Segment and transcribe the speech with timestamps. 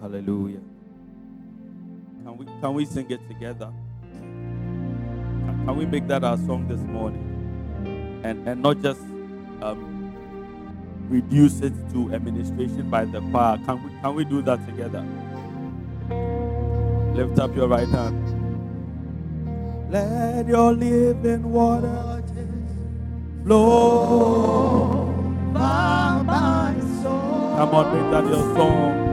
[0.00, 0.60] Hallelujah.
[2.24, 3.72] Can we can we sing it together?
[5.64, 8.20] Can, we make that our song this morning?
[8.24, 9.00] And and not just
[9.62, 10.12] um,
[11.08, 13.58] reduce it to administration by the choir.
[13.64, 15.04] Can we can we do that together?
[17.14, 18.22] Lift up your right hand.
[19.90, 22.16] Let your living water
[23.46, 25.06] flow
[25.54, 27.54] by my soul.
[27.56, 29.05] Come on, make that your song.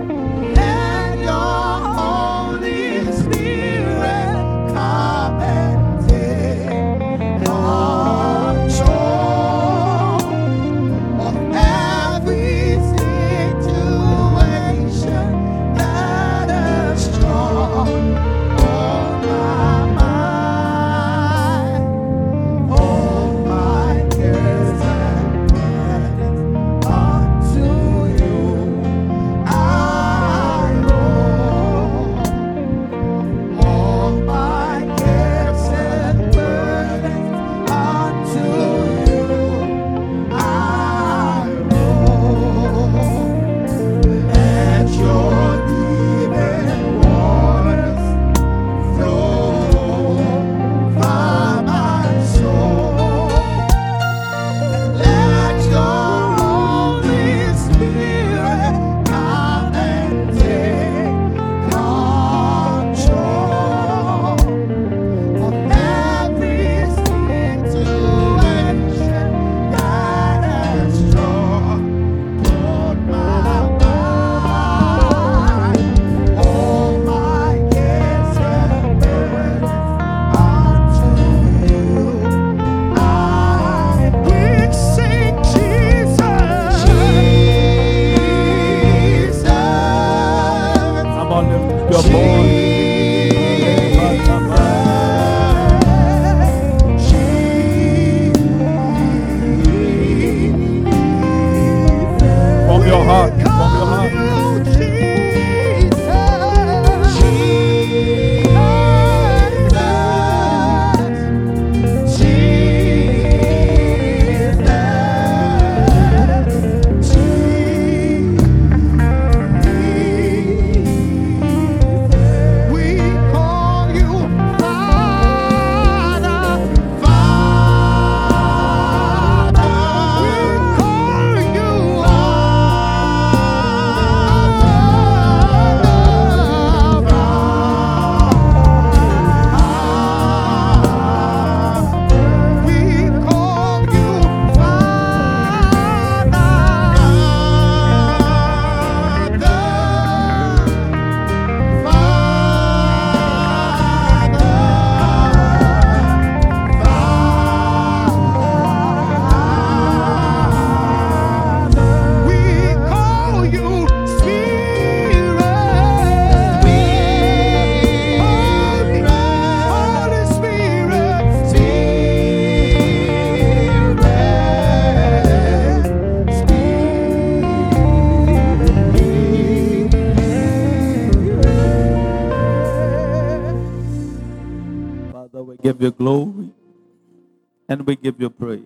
[187.73, 188.61] And we give you praise.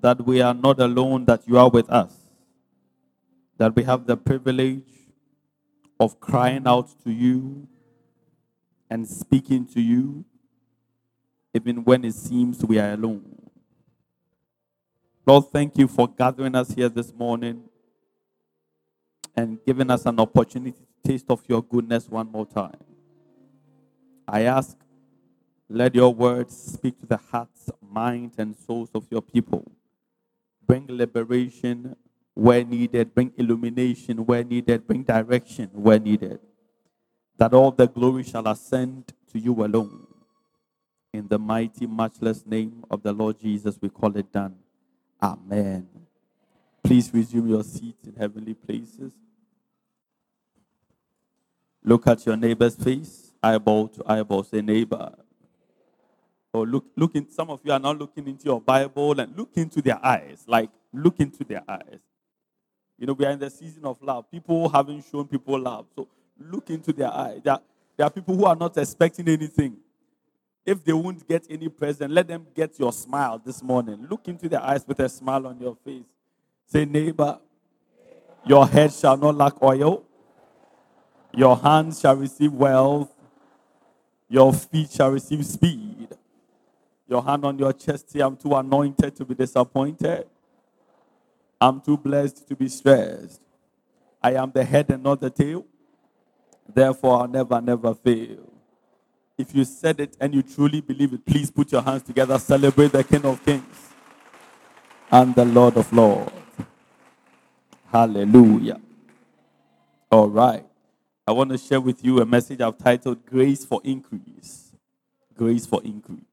[0.00, 2.12] That we are not alone, that you are with us.
[3.56, 4.82] That we have the privilege
[6.00, 7.66] of crying out to you
[8.90, 10.24] and speaking to you,
[11.54, 13.24] even when it seems we are alone.
[15.26, 17.62] Lord, thank you for gathering us here this morning
[19.36, 22.78] and giving us an opportunity to taste of your goodness one more time.
[24.26, 24.76] I ask,
[25.68, 29.70] let your words speak to the hearts, minds, and souls of your people.
[30.66, 31.94] Bring liberation
[32.34, 36.38] where needed, bring illumination where needed, bring direction where needed.
[37.36, 40.06] That all the glory shall ascend to you alone.
[41.12, 44.56] In the mighty, matchless name of the Lord Jesus, we call it done.
[45.22, 45.88] Amen.
[46.82, 49.12] Please resume your seats in heavenly places.
[51.84, 54.44] Look at your neighbor's face, eyeball to eyeball.
[54.44, 55.14] Say, neighbor.
[56.52, 57.30] Or look, look in.
[57.30, 60.44] Some of you are now looking into your Bible and look into their eyes.
[60.46, 62.00] Like, look into their eyes.
[62.98, 64.30] You know, we are in the season of love.
[64.30, 65.86] People haven't shown people love.
[65.96, 66.08] So
[66.38, 67.40] look into their eyes.
[67.44, 67.58] There,
[67.96, 69.76] there are people who are not expecting anything.
[70.66, 74.06] If they won't get any present, let them get your smile this morning.
[74.10, 76.04] Look into their eyes with a smile on your face.
[76.66, 77.38] Say, neighbor,
[78.46, 80.04] Your head shall not lack oil.
[81.34, 83.10] Your hands shall receive wealth.
[84.28, 85.87] Your feet shall receive speed.
[87.08, 90.26] Your hand on your chest, say, I'm too anointed to be disappointed.
[91.60, 93.40] I'm too blessed to be stressed.
[94.22, 95.64] I am the head and not the tail.
[96.72, 98.52] Therefore, I'll never, never fail.
[99.38, 102.38] If you said it and you truly believe it, please put your hands together.
[102.38, 103.90] Celebrate the King of Kings
[105.10, 106.32] and the Lord of Lords.
[107.92, 108.80] Hallelujah.
[110.10, 110.66] All right.
[111.26, 114.72] I want to share with you a message I've titled Grace for Increase.
[115.36, 116.27] Grace for Increase.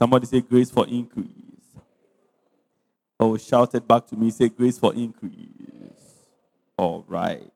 [0.00, 1.28] Somebody say grace for increase.
[3.18, 4.30] Oh, shout it back to me.
[4.30, 6.24] Say grace for increase.
[6.78, 7.52] All right.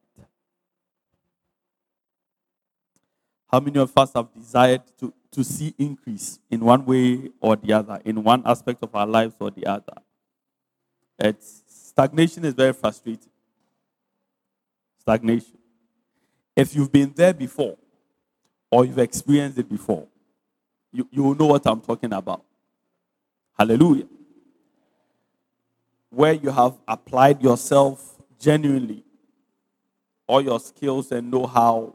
[3.51, 7.73] How many of us have desired to, to see increase in one way or the
[7.73, 9.95] other, in one aspect of our lives or the other?
[11.19, 13.31] It's, stagnation is very frustrating.
[14.99, 15.57] Stagnation.
[16.55, 17.79] If you've been there before
[18.71, 20.09] or you've experienced it before,
[20.95, 22.45] you, you will know what I'm talking about.
[23.59, 24.07] Hallelujah.
[26.09, 29.03] Where you have applied yourself genuinely,
[30.27, 31.95] all your skills and know how,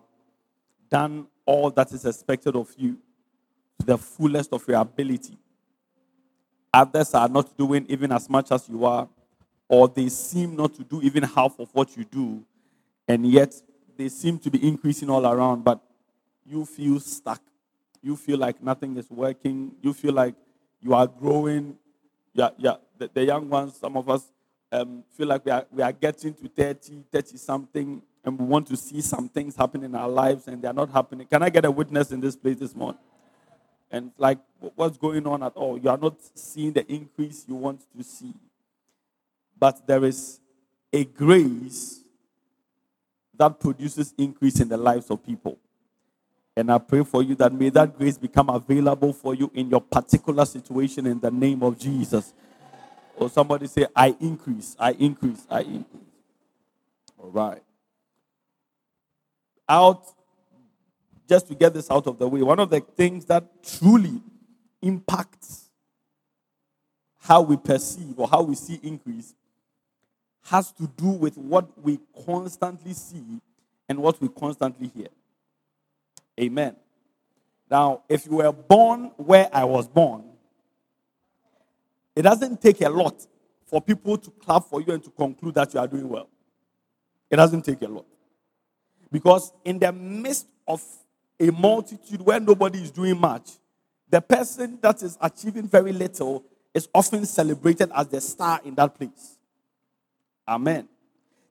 [0.90, 2.98] done all that is expected of you
[3.80, 5.38] to the fullest of your ability.
[6.74, 9.08] Others are not doing even as much as you are,
[9.70, 12.44] or they seem not to do even half of what you do,
[13.08, 13.54] and yet
[13.98, 15.80] they seem to be increasing all around, but
[16.46, 17.42] you feel stuck
[18.02, 20.36] you feel like nothing is working, you feel like
[20.82, 21.78] you are growing.
[22.34, 22.76] Yeah, yeah.
[22.98, 24.24] The, the young ones, some of us
[24.72, 28.68] um, feel like we are, we are getting to 30, 30 something, and we want
[28.68, 31.28] to see some things happen in our lives, and they are not happening.
[31.28, 33.02] Can I get a witness in this place this morning?
[33.92, 34.38] And like,
[34.76, 35.78] what's going on at all?
[35.78, 38.34] You are not seeing the increase you want to see.
[39.58, 40.40] But there is
[40.94, 42.02] a grace
[43.36, 45.58] that produces increase in the lives of people.
[46.56, 49.82] And I pray for you that may that grace become available for you in your
[49.82, 52.34] particular situation in the name of Jesus.
[53.16, 56.04] Or somebody say, I increase, I increase, I increase.
[57.18, 57.64] All right.
[59.68, 60.04] Out,
[61.28, 64.22] just to get this out of the way, one of the things that truly
[64.82, 65.70] impacts
[67.20, 69.36] how we perceive or how we see increase
[70.46, 73.40] has to do with what we constantly see
[73.88, 75.10] and what we constantly hear.
[76.40, 76.76] Amen.
[77.70, 80.24] Now, if you were born where I was born,
[82.16, 83.28] it doesn't take a lot
[83.66, 86.30] for people to clap for you and to conclude that you are doing well.
[87.30, 88.06] It doesn't take a lot.
[89.12, 90.84] Because in the midst of
[91.40, 93.52] a multitude where nobody is doing much,
[94.10, 96.44] the person that is achieving very little
[96.74, 99.38] is often celebrated as the star in that place.
[100.48, 100.88] Amen.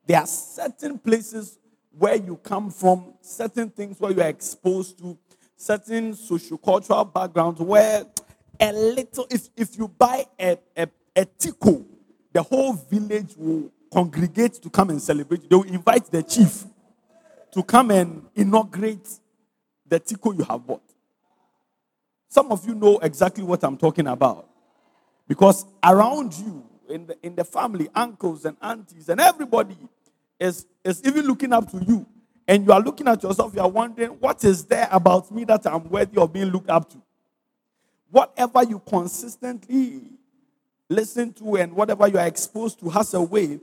[0.07, 1.59] There are certain places
[1.91, 5.19] where you come from, certain things where you are exposed to,
[5.57, 8.05] certain social-cultural backgrounds where
[8.61, 11.85] a little, if, if you buy a, a, a tico,
[12.33, 15.49] the whole village will congregate to come and celebrate.
[15.49, 16.65] They will invite the chief
[17.53, 19.09] to come and inaugurate
[19.87, 20.83] the tico you have bought.
[22.29, 24.49] Some of you know exactly what I'm talking about.
[25.27, 29.77] Because around you, in the, in the family, uncles and aunties and everybody,
[30.39, 32.07] is, is even looking up to you.
[32.47, 35.67] And you are looking at yourself, you are wondering, what is there about me that
[35.67, 37.03] I'm worthy of being looked up to?
[38.11, 40.03] Whatever you consistently
[40.89, 43.61] listen to and whatever you are exposed to has a way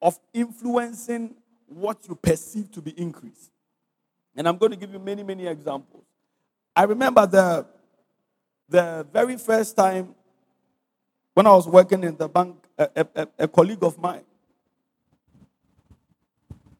[0.00, 1.34] of influencing
[1.66, 3.50] what you perceive to be increased.
[4.36, 6.04] And I'm going to give you many, many examples.
[6.76, 7.66] I remember the,
[8.68, 10.14] the very first time
[11.34, 14.22] when I was working in the bank, a, a, a colleague of mine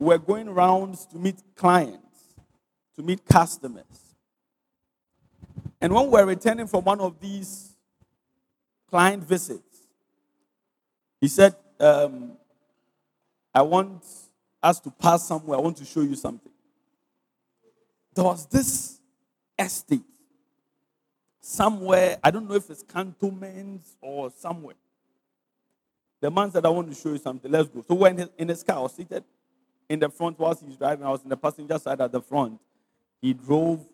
[0.03, 2.35] we're going rounds to meet clients,
[2.97, 3.85] to meet customers.
[5.81, 7.75] And when we were returning from one of these
[8.91, 9.87] client visits,
[11.21, 12.33] he said, um,
[13.55, 14.05] I want
[14.63, 15.59] us to pass somewhere.
[15.59, 16.53] I want to show you something.
[18.15, 19.01] There was this
[19.59, 20.03] estate
[21.41, 22.19] somewhere.
[22.23, 24.77] I don't know if it's cantonments or somewhere.
[26.21, 27.51] The man said, I want to show you something.
[27.51, 27.85] Let's go.
[27.87, 28.79] So we're in his, in his car.
[28.79, 29.25] I was seated
[29.93, 31.05] in the front whilst he's driving.
[31.05, 32.59] I was in the passenger side at the front.
[33.21, 33.87] He drove.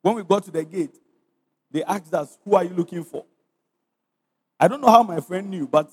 [0.00, 0.94] When we got to the gate,
[1.70, 3.24] they asked us, Who are you looking for?
[4.58, 5.90] I don't know how my friend knew, but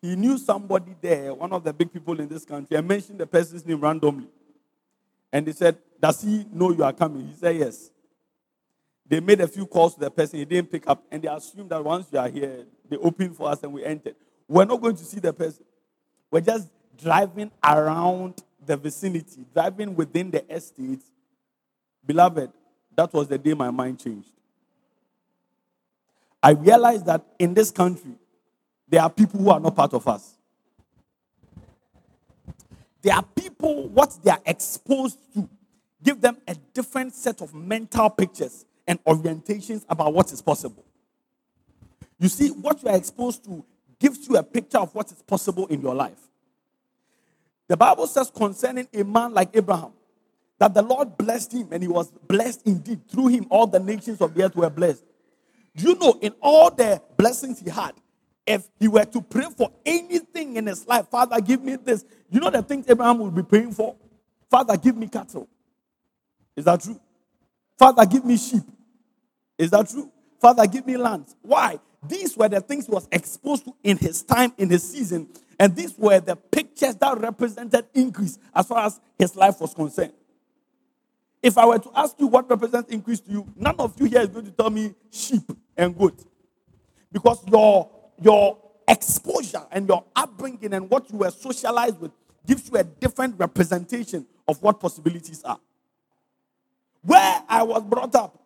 [0.00, 2.76] he knew somebody there, one of the big people in this country.
[2.76, 4.28] I mentioned the person's name randomly.
[5.32, 7.26] And they said, Does he know you are coming?
[7.26, 7.90] He said, Yes.
[9.06, 11.70] They made a few calls to the person, he didn't pick up, and they assumed
[11.70, 14.14] that once you are here, they opened for us and we entered.
[14.48, 15.64] We're not going to see the person.
[16.30, 21.02] We're just driving around the vicinity, driving within the estate,
[22.04, 22.50] beloved,
[22.96, 24.30] that was the day my mind changed.
[26.42, 28.12] I realized that in this country,
[28.88, 30.34] there are people who are not part of us.
[33.00, 35.48] There are people, what they are exposed to,
[36.02, 40.84] give them a different set of mental pictures and orientations about what is possible.
[42.18, 43.64] You see, what you are exposed to
[43.98, 46.23] gives you a picture of what is possible in your life.
[47.68, 49.92] The Bible says concerning a man like Abraham
[50.58, 53.08] that the Lord blessed him and he was blessed indeed.
[53.08, 55.04] Through him, all the nations of the earth were blessed.
[55.76, 57.92] Do you know, in all the blessings he had,
[58.46, 62.04] if he were to pray for anything in his life, Father, give me this.
[62.30, 63.96] You know the things Abraham would be praying for?
[64.50, 65.48] Father, give me cattle.
[66.54, 67.00] Is that true?
[67.78, 68.62] Father, give me sheep.
[69.58, 70.10] Is that true?
[70.40, 71.26] Father, give me land.
[71.42, 71.80] Why?
[72.06, 75.28] These were the things he was exposed to in his time, in his season.
[75.58, 80.12] And these were the pictures that represented increase as far as his life was concerned.
[81.42, 84.22] If I were to ask you what represents increase to you, none of you here
[84.22, 85.42] is going to tell me sheep
[85.76, 86.24] and goat.
[87.12, 88.58] Because your, your
[88.88, 92.12] exposure and your upbringing and what you were socialized with
[92.46, 95.58] gives you a different representation of what possibilities are.
[97.02, 98.40] Where I was brought up,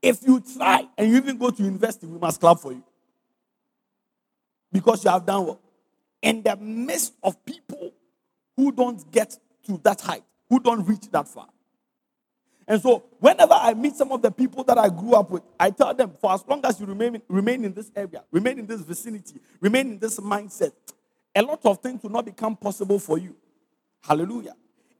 [0.00, 2.84] if you try and you even go to university, we must clap for you.
[4.72, 5.60] Because you have done well.
[6.22, 7.92] In the midst of people
[8.56, 9.36] who don't get
[9.66, 11.48] to that height, who don't reach that far.
[12.66, 15.70] And so, whenever I meet some of the people that I grew up with, I
[15.70, 18.80] tell them, for as long as you remain, remain in this area, remain in this
[18.82, 20.72] vicinity, remain in this mindset,
[21.34, 23.34] a lot of things will not become possible for you.
[24.02, 24.54] Hallelujah.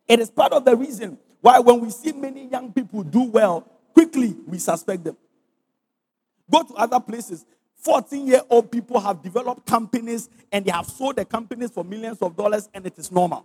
[0.09, 3.61] It is part of the reason why, when we see many young people do well,
[3.95, 5.17] quickly we suspect them.
[6.50, 7.45] Go to other places.
[7.83, 12.19] 14 year old people have developed companies and they have sold the companies for millions
[12.23, 13.45] of dollars, and it is normal.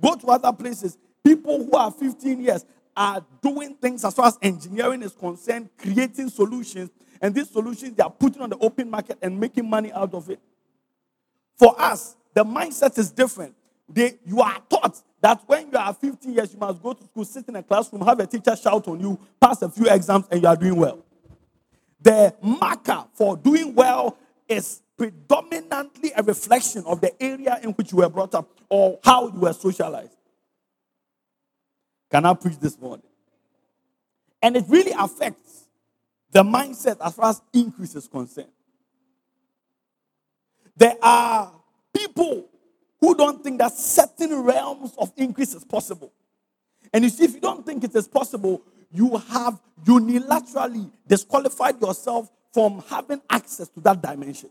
[0.00, 0.96] Go to other places.
[1.22, 2.64] People who are 15 years
[2.96, 8.02] are doing things as far as engineering is concerned, creating solutions, and these solutions they
[8.02, 10.40] are putting on the open market and making money out of it.
[11.58, 13.54] For us, the mindset is different.
[13.88, 17.24] They, you are taught that when you are 15 years, you must go to school,
[17.26, 20.40] sit in a classroom, have a teacher shout on you, pass a few exams, and
[20.40, 21.04] you are doing well.
[22.02, 24.16] The marker for doing well
[24.48, 29.28] is predominantly a reflection of the area in which you were brought up or how
[29.28, 30.16] you were socialized.
[32.10, 33.06] Can I preach this morning?
[34.42, 35.66] And it really affects
[36.32, 38.48] the mindset as far as increase is concerned.
[40.76, 41.52] There are
[41.94, 42.46] people
[43.00, 46.12] who don't think that certain realms of increase is possible.
[46.92, 52.30] And you see, if you don't think it is possible, you have unilaterally disqualified yourself
[52.52, 54.50] from having access to that dimension.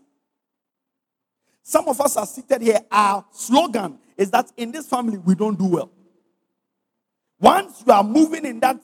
[1.62, 2.80] Some of us are seated here.
[2.90, 5.90] Our slogan is that in this family we don't do well.
[7.38, 8.78] Once you are moving in that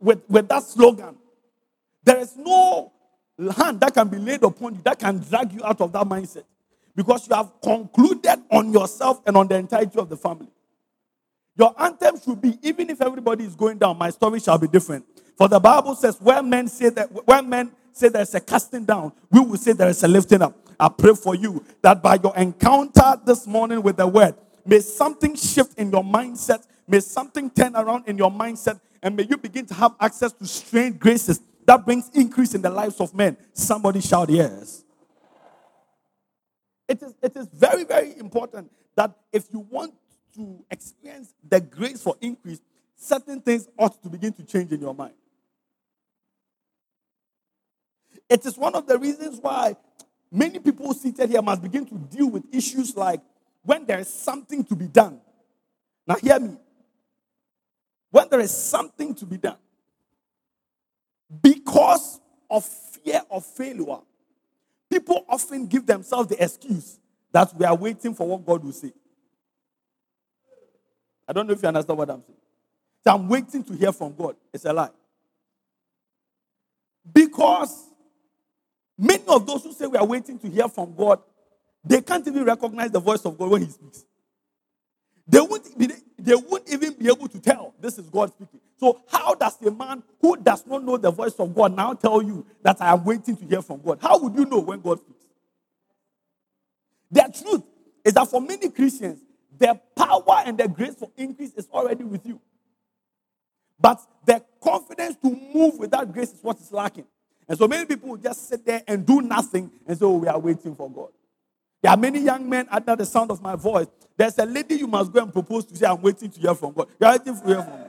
[0.00, 1.16] with, with that slogan,
[2.04, 2.92] there is no
[3.56, 6.44] hand that can be laid upon you that can drag you out of that mindset
[6.94, 10.50] because you have concluded on yourself and on the entirety of the family.
[11.56, 15.04] Your anthem should be, even if everybody is going down, my story shall be different.
[15.36, 19.12] For the Bible says, when men say that, when men say there's a casting down,
[19.30, 20.56] we will say there is a lifting up.
[20.80, 25.34] I pray for you that by your encounter this morning with the word, may something
[25.36, 29.66] shift in your mindset, may something turn around in your mindset, and may you begin
[29.66, 33.36] to have access to strange graces that brings increase in the lives of men.
[33.52, 34.84] Somebody shout yes.
[36.88, 39.94] It is, it is very, very important that if you want
[40.34, 42.60] to experience the grace for increase,
[42.96, 45.14] certain things ought to begin to change in your mind.
[48.28, 49.76] It is one of the reasons why
[50.30, 53.20] many people seated here must begin to deal with issues like
[53.62, 55.20] when there is something to be done.
[56.06, 56.56] Now, hear me.
[58.10, 59.56] When there is something to be done,
[61.42, 62.20] because
[62.50, 64.00] of fear of failure,
[64.90, 66.98] people often give themselves the excuse
[67.32, 68.92] that we are waiting for what God will say.
[71.28, 72.38] I don't know if you understand what I'm saying.
[73.04, 74.36] So I'm waiting to hear from God.
[74.52, 74.90] It's a lie.
[77.12, 77.88] Because
[78.98, 81.20] many of those who say we are waiting to hear from God,
[81.84, 84.04] they can't even recognize the voice of God when He speaks.
[85.28, 85.88] They won't, be,
[86.18, 88.60] they won't even be able to tell this is God speaking.
[88.78, 92.22] So, how does a man who does not know the voice of God now tell
[92.22, 93.98] you that I am waiting to hear from God?
[94.02, 95.24] How would you know when God speaks?
[97.10, 97.62] The truth
[98.04, 99.20] is that for many Christians,
[99.62, 102.40] the power and the grace for increase is already with you.
[103.80, 107.04] But the confidence to move with that grace is what is lacking.
[107.48, 110.38] And so many people just sit there and do nothing and say, Oh, we are
[110.38, 111.10] waiting for God.
[111.80, 113.86] There are many young men under the sound of my voice.
[114.16, 116.72] There's a lady you must go and propose to say, I'm waiting to hear from
[116.72, 116.88] God.
[117.00, 117.86] You're waiting to hear from me.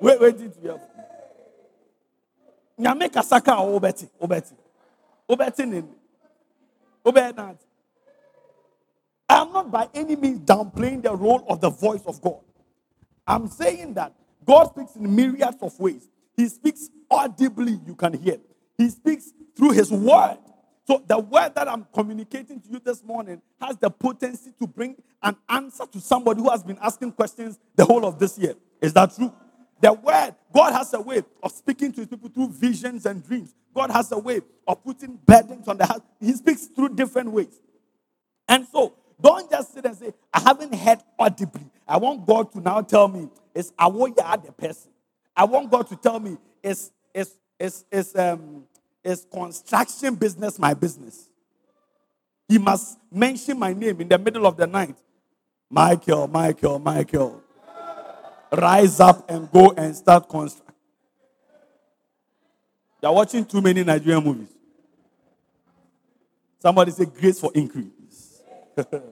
[0.00, 1.04] Wait, waiting to hear from
[2.80, 2.88] me.
[2.88, 4.54] Nyame kasaka a obeti, obeti.
[5.28, 5.88] Obeti nini.
[7.04, 7.56] Obeti.
[9.54, 12.40] I am not by any means downplaying the role of the voice of God.
[13.26, 14.14] I'm saying that
[14.44, 16.08] God speaks in myriads of ways.
[16.36, 18.38] He speaks audibly, you can hear.
[18.78, 20.38] He speaks through His word.
[20.86, 24.96] So, the word that I'm communicating to you this morning has the potency to bring
[25.22, 28.54] an answer to somebody who has been asking questions the whole of this year.
[28.80, 29.32] Is that true?
[29.80, 33.54] The word, God has a way of speaking to his people through visions and dreams.
[33.74, 36.02] God has a way of putting burdens on the heart.
[36.20, 37.60] He speaks through different ways.
[38.48, 41.70] And so, don't just sit and say, I haven't heard audibly.
[41.86, 44.90] I want God to now tell me, it's Awoya the person.
[45.36, 48.64] I want God to tell me, it's, it's, it's, it's, um,
[49.02, 51.28] it's construction business my business.
[52.48, 54.96] He must mention my name in the middle of the night.
[55.70, 57.42] Michael, Michael, Michael.
[58.52, 60.74] Rise up and go and start construction.
[63.02, 64.48] You're watching too many Nigerian movies.
[66.58, 67.99] Somebody say grace for increase.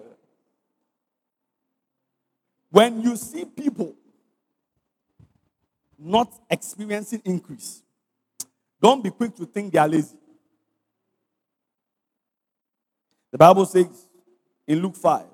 [2.71, 3.95] when you see people
[5.99, 7.83] not experiencing increase,
[8.81, 10.17] don't be quick to think they are lazy.
[13.33, 14.07] The Bible says
[14.67, 15.25] in Luke 5,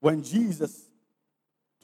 [0.00, 0.84] when Jesus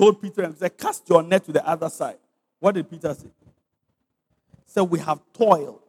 [0.00, 2.17] told Peter and said, Cast your net to the other side.
[2.59, 3.29] What did Peter say?
[3.29, 5.83] He said, We have toiled.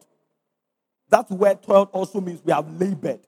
[1.08, 3.20] That word toiled also means we have labored.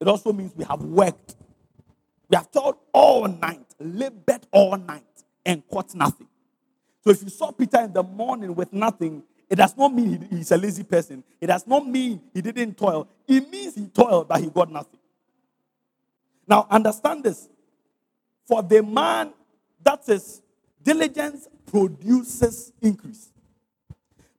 [0.00, 1.36] It also means we have worked.
[2.28, 5.04] We have toiled all night, labored all night,
[5.44, 6.28] and caught nothing.
[7.02, 10.50] So if you saw Peter in the morning with nothing, it does not mean he's
[10.50, 11.22] a lazy person.
[11.40, 13.08] It does not mean he didn't toil.
[13.28, 15.00] It means he toiled, but he got nothing.
[16.46, 17.48] Now, understand this.
[18.46, 19.32] For the man
[19.82, 20.42] that is
[20.82, 23.30] diligence produces increase.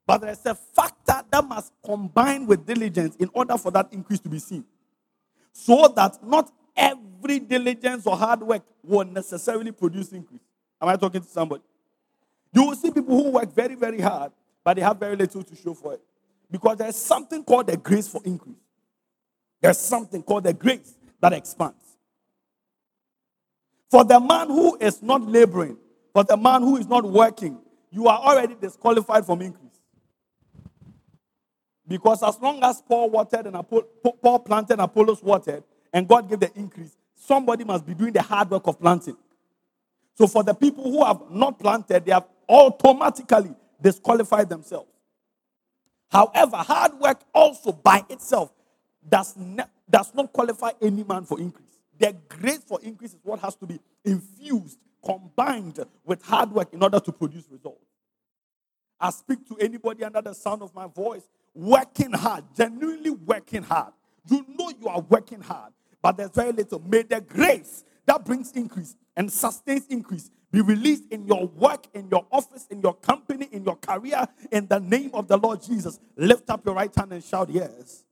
[0.07, 4.29] But there's a factor that must combine with diligence in order for that increase to
[4.29, 4.65] be seen.
[5.57, 10.41] So that not every diligence or hard work will necessarily produce increase.
[10.81, 11.63] Am I talking to somebody?
[12.53, 14.33] You will see people who work very, very hard,
[14.65, 16.01] but they have very little to show for it.
[16.51, 18.57] Because there's something called the grace for increase.
[19.61, 21.97] There's something called the grace that expands.
[23.89, 25.77] For the man who is not laboring,
[26.11, 27.57] for the man who is not working,
[27.91, 29.64] you are already disqualified from increase.
[31.87, 33.55] Because as long as Paul watered and
[34.21, 38.21] Paul planted and Apollos watered, and God gave the increase, somebody must be doing the
[38.21, 39.17] hard work of planting.
[40.15, 44.89] So for the people who have not planted, they have automatically disqualified themselves.
[46.09, 48.51] However, hard work also by itself
[49.07, 49.35] does,
[49.89, 51.65] does not qualify any man for increase.
[51.97, 56.81] The grace for increase is what has to be infused, combined with hard work in
[56.81, 57.85] order to produce results.
[58.99, 63.93] I speak to anybody under the sound of my voice, working hard, genuinely working hard.
[64.29, 66.79] You know you are working hard, but there's very little.
[66.79, 72.07] May the grace that brings increase and sustains increase be released in your work, in
[72.09, 75.99] your office, in your company, in your career, in the name of the Lord Jesus.
[76.15, 78.03] Lift up your right hand and shout, Yes.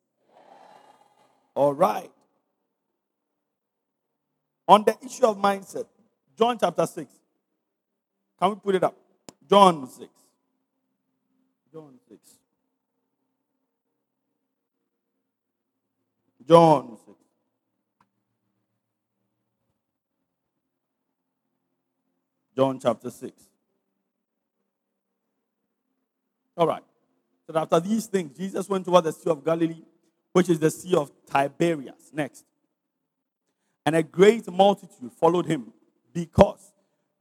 [1.55, 2.11] All right.
[4.67, 5.85] On the issue of mindset,
[6.37, 7.11] John chapter 6.
[8.39, 8.97] Can we put it up?
[9.47, 10.09] John 6.
[11.71, 12.19] John 6.
[16.47, 17.17] John 6.
[22.55, 23.31] John chapter 6.
[26.55, 26.83] All right.
[27.47, 29.83] So after these things, Jesus went toward the Sea of Galilee,
[30.31, 32.11] which is the Sea of Tiberias.
[32.13, 32.45] Next.
[33.85, 35.73] And a great multitude followed him
[36.13, 36.71] because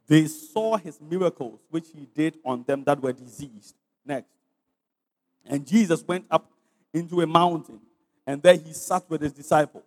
[0.07, 3.75] they saw his miracles, which he did on them that were diseased.
[4.05, 4.29] Next.
[5.47, 6.51] And Jesus went up
[6.93, 7.81] into a mountain,
[8.27, 9.85] and there he sat with his disciples.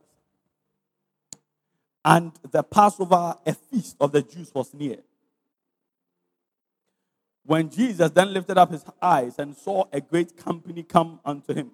[2.03, 4.97] And the Passover, a feast of the Jews, was near.
[7.45, 11.71] When Jesus then lifted up his eyes and saw a great company come unto him,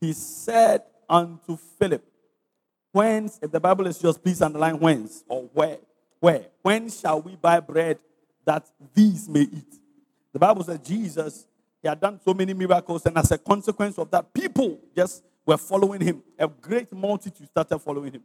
[0.00, 2.04] he said unto Philip,
[2.92, 5.78] Whence, if the Bible is yours, please underline whence or where.
[6.20, 6.46] Where?
[6.62, 7.98] When shall we buy bread
[8.44, 9.74] that these may eat?
[10.32, 11.46] The Bible says Jesus,
[11.82, 15.56] he had done so many miracles, and as a consequence of that, people just were
[15.56, 16.22] following him.
[16.38, 18.22] A great multitude started following him.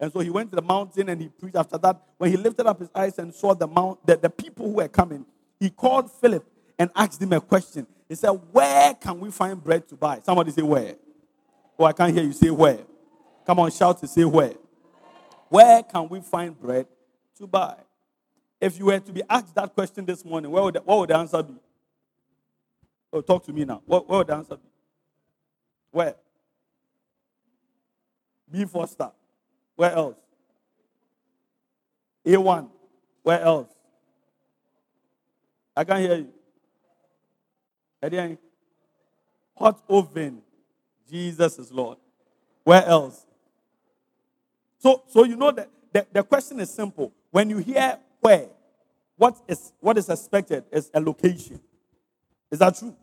[0.00, 1.56] And so he went to the mountain and he preached.
[1.56, 4.66] After that, when he lifted up his eyes and saw the mount, the, the people
[4.66, 5.26] who were coming,
[5.58, 6.44] he called Philip
[6.78, 7.86] and asked him a question.
[8.08, 10.20] He said, Where can we find bread to buy?
[10.24, 10.94] Somebody say, Where?
[11.78, 12.78] Oh, I can't hear you say, Where?
[13.48, 14.52] Come on, shout to say where.
[15.48, 16.86] Where can we find bread
[17.38, 17.76] to buy?
[18.60, 21.08] If you were to be asked that question this morning, what would the, what would
[21.08, 21.54] the answer be?
[23.10, 23.80] Oh, talk to me now.
[23.86, 24.68] What, what would the answer be?
[25.92, 26.14] Where?
[28.50, 29.10] B Foster.
[29.76, 30.16] Where else?
[32.26, 32.68] A1.
[33.22, 33.68] Where else?
[35.76, 36.28] I can't hear you.
[38.02, 38.38] Again.
[39.56, 40.42] Hot oven.
[41.10, 41.98] Jesus is Lord.
[42.64, 43.24] Where else?
[44.78, 47.12] So, so you know that the, the question is simple.
[47.30, 48.46] When you hear where,
[49.16, 51.60] what is what is expected is a location.
[52.50, 52.94] Is that true?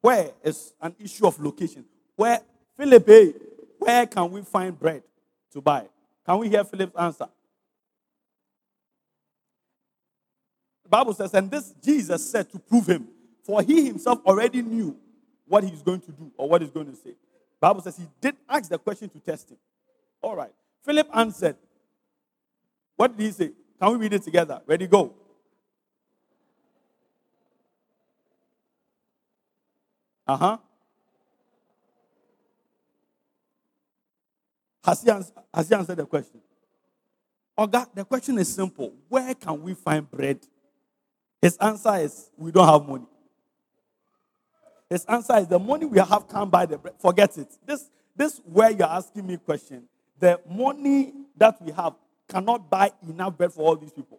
[0.00, 1.84] Where is an issue of location?
[2.16, 2.40] Where
[2.76, 3.08] Philip,
[3.82, 5.02] where can we find bread
[5.52, 5.86] to buy?
[6.24, 7.28] Can we hear Philip's answer?
[10.84, 13.08] The Bible says, and this Jesus said to prove him,
[13.42, 14.96] for he himself already knew
[15.46, 17.10] what he's going to do or what he's going to say.
[17.10, 19.58] The Bible says he did ask the question to test him.
[20.20, 20.52] All right.
[20.84, 21.56] Philip answered.
[22.96, 23.50] What did he say?
[23.80, 24.60] Can we read it together?
[24.66, 25.14] Ready, go.
[30.26, 30.58] Uh huh.
[34.84, 36.40] Has he, ans- has he answered the question?
[37.56, 38.92] God, the question is simple.
[39.08, 40.40] Where can we find bread?
[41.40, 43.06] His answer is we don't have money.
[44.90, 46.94] His answer is the money we have can't buy the bread.
[46.98, 47.48] Forget it.
[47.64, 49.84] This, this where you're asking me a question.
[50.18, 51.94] The money that we have
[52.28, 54.18] cannot buy enough bread for all these people.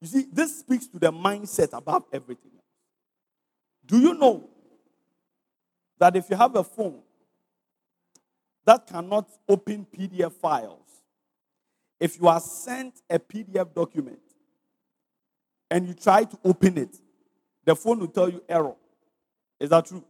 [0.00, 2.52] You see, this speaks to the mindset above everything.
[3.84, 4.48] Do you know
[5.98, 7.00] that if you have a phone
[8.68, 10.84] that cannot open PDF files,
[11.98, 14.20] if you are sent a PDF document
[15.70, 16.94] and you try to open it,
[17.64, 18.74] the phone will tell you error.
[19.58, 20.04] Is that true?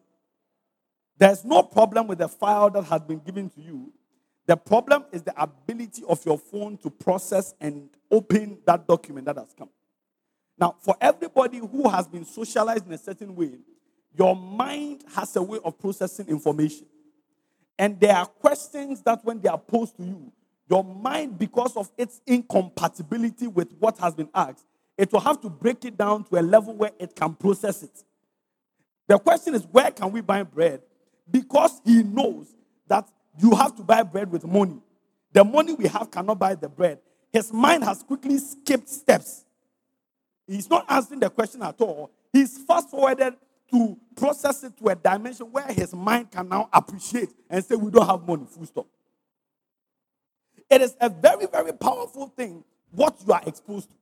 [1.17, 3.93] There's no problem with the file that has been given to you.
[4.47, 9.37] The problem is the ability of your phone to process and open that document that
[9.37, 9.71] has come.
[10.59, 13.53] Now, for everybody who has been socialized in a certain way,
[14.19, 16.87] your mind has a way of processing information.
[17.79, 20.33] And there are questions that, when they are posed to you,
[20.69, 25.49] your mind, because of its incompatibility with what has been asked, it will have to
[25.49, 28.05] break it down to a level where it can process it.
[29.07, 30.83] The question is, where can we buy bread?
[31.31, 32.49] Because he knows
[32.89, 34.81] that you have to buy bread with money.
[35.33, 36.99] The money we have cannot buy the bread.
[37.33, 39.45] His mind has quickly skipped steps.
[40.47, 42.11] He's not answering the question at all.
[42.33, 43.35] He's fast forwarded
[43.71, 47.91] to process it to a dimension where his mind can now appreciate and say, We
[47.91, 48.87] don't have money, full stop.
[50.71, 53.97] It is a very, very powerful thing what you are exposed to.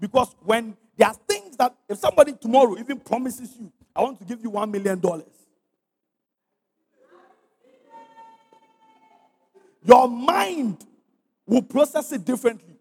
[0.00, 4.24] Because when there are things that, if somebody tomorrow even promises you, I want to
[4.24, 5.24] give you one million dollars,
[9.84, 10.84] your mind
[11.46, 12.74] will process it differently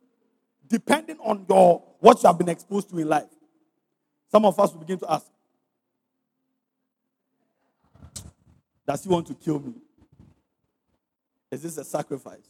[0.68, 3.30] depending on your what you have been exposed to in life.
[4.32, 5.26] Some of us will begin to ask,
[8.88, 9.74] Does he want to kill me?
[11.52, 12.50] Is this a sacrifice?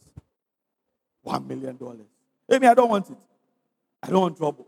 [1.22, 2.06] One million dollars.
[2.48, 3.16] Maybe I don't want it.
[4.02, 4.66] I don't want trouble.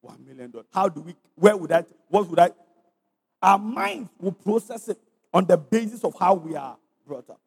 [0.00, 0.66] One million dollars.
[0.72, 2.50] How do we, where would I, what would I?
[3.42, 4.98] Our minds will process it
[5.32, 7.40] on the basis of how we are brought up.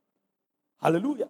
[0.81, 1.29] Hallelujah.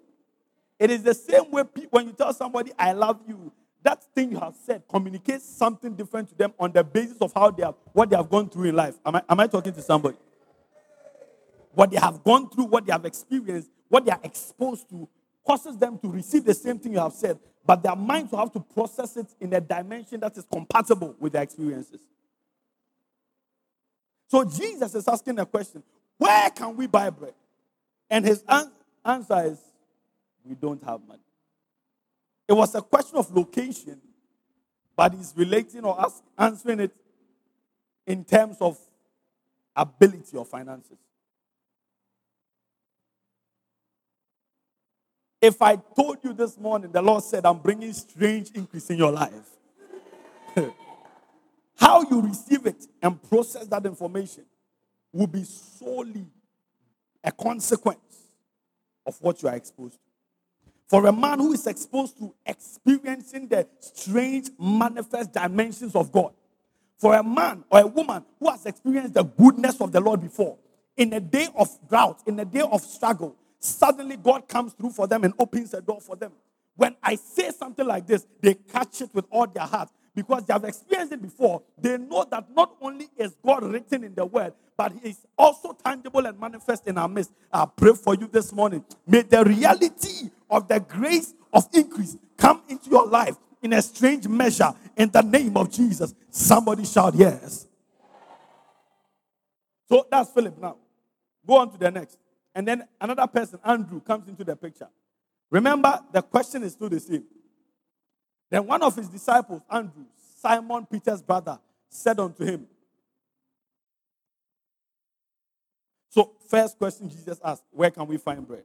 [0.78, 3.52] It is the same way when you tell somebody, I love you,
[3.84, 7.52] that thing you have said communicates something different to them on the basis of how
[7.52, 8.96] they have, what they have gone through in life.
[9.06, 10.18] Am I, am I talking to somebody?
[11.76, 15.08] What they have gone through, what they have experienced, what they are exposed to,
[15.46, 18.52] causes them to receive the same thing you have said, but their minds will have
[18.54, 22.00] to process it in a dimension that is compatible with their experiences.
[24.28, 25.84] So Jesus is asking a question
[26.18, 27.34] Where can we buy bread?
[28.10, 28.72] And his an-
[29.04, 29.60] answer is,
[30.44, 31.22] We don't have money.
[32.48, 34.00] It was a question of location,
[34.96, 36.92] but he's relating or ask, answering it
[38.08, 38.78] in terms of
[39.76, 40.98] ability or finances.
[45.46, 49.12] If I told you this morning, the Lord said, I'm bringing strange increase in your
[49.12, 49.48] life.
[51.76, 54.44] How you receive it and process that information
[55.14, 56.26] will be solely
[57.24, 58.00] a consequence
[59.06, 60.00] of what you are exposed to.
[60.88, 66.34] For a man who is exposed to experiencing the strange manifest dimensions of God,
[66.98, 70.58] for a man or a woman who has experienced the goodness of the Lord before,
[70.98, 75.08] in a day of drought, in a day of struggle, suddenly God comes through for
[75.08, 76.32] them and opens a door for them.
[76.76, 80.54] When I say something like this, they catch it with all their heart because they
[80.54, 84.54] have experienced it before, they know that not only is God written in the word,
[84.78, 87.32] but He is also tangible and manifest in our midst.
[87.52, 88.84] I pray for you this morning.
[89.06, 94.28] May the reality of the grace of increase come into your life in a strange
[94.28, 96.14] measure in the name of Jesus.
[96.30, 97.68] Somebody shout yes.
[99.90, 100.78] So that's Philip now.
[101.46, 102.18] Go on to the next.
[102.56, 104.88] And then another person, Andrew, comes into the picture.
[105.52, 107.26] Remember, the question is still the same.
[108.50, 110.06] Then one of his disciples, Andrew,
[110.42, 112.66] Simon Peter's brother, said unto him,
[116.10, 118.64] So, first question Jesus asked, Where can we find bread?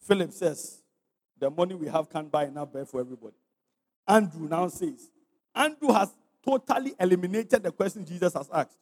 [0.00, 0.80] Philip says,
[1.38, 3.36] The money we have can't buy enough bread for everybody.
[4.08, 5.10] Andrew now says,
[5.54, 6.10] Andrew has
[6.42, 8.78] totally eliminated the question Jesus has asked,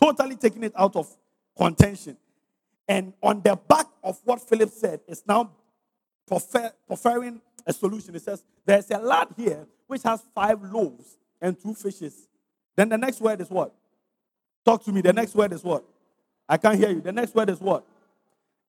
[0.00, 1.06] totally taken it out of
[1.56, 2.16] contention.
[2.88, 5.50] And on the back of what Philip said, it's now
[6.26, 8.14] prefer, preferring a solution.
[8.14, 12.28] It says, There's a lad here which has five loaves and two fishes.
[12.76, 13.72] Then the next word is what?
[14.64, 15.00] Talk to me.
[15.00, 15.84] The next word is what?
[16.48, 17.00] I can't hear you.
[17.00, 17.84] The next word is what?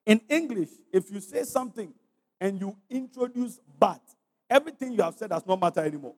[0.06, 1.94] In English, if you say something
[2.40, 4.02] and you introduce but,
[4.50, 6.16] everything you have said does not matter anymore.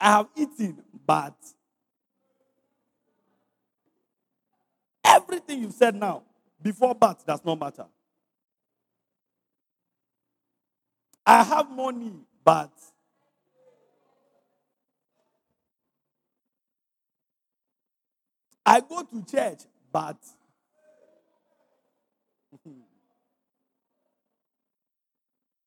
[0.00, 1.34] I have eaten, but
[5.12, 6.22] everything you've said now,
[6.62, 7.86] before but, does not matter.
[11.26, 12.12] I have money,
[12.44, 12.72] but
[18.66, 19.60] I go to church,
[19.92, 20.16] but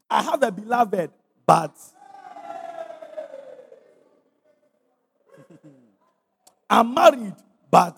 [0.09, 1.11] I have a beloved,
[1.45, 1.75] but
[6.69, 7.35] I'm married,
[7.71, 7.97] but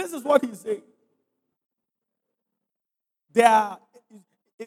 [0.00, 0.82] this is what he's saying.
[3.32, 3.78] There are,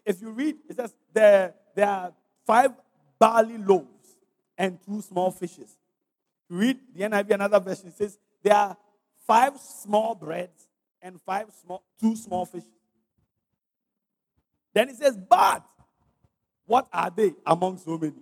[0.06, 2.14] if you read, it says there, there are
[2.46, 2.72] five
[3.20, 3.88] barley loaves
[4.58, 5.76] and two small fishes.
[6.50, 8.78] Read the NIV, another version it says there are
[9.26, 10.68] five small breads
[11.02, 12.70] and five small, two small fishes.
[14.74, 15.64] Then it says, but
[16.66, 18.14] what are they among so many?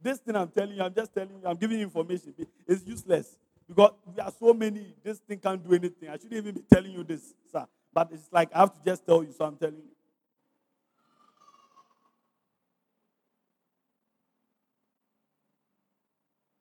[0.00, 2.34] This thing I'm telling you, I'm just telling you, I'm giving you information.
[2.66, 3.36] It's useless
[3.68, 4.94] because we are so many.
[5.02, 6.08] This thing can't do anything.
[6.08, 7.66] I shouldn't even be telling you this, sir.
[7.92, 9.92] But it's like I have to just tell you, so I'm telling you.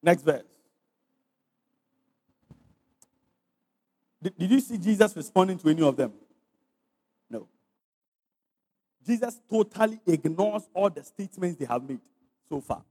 [0.04, 0.44] Next verse.
[4.22, 6.14] Did, did you see Jesus responding to any of them?
[7.30, 7.48] No.
[9.06, 12.00] Jesus totally ignores all the statements they have made
[12.50, 12.84] so far.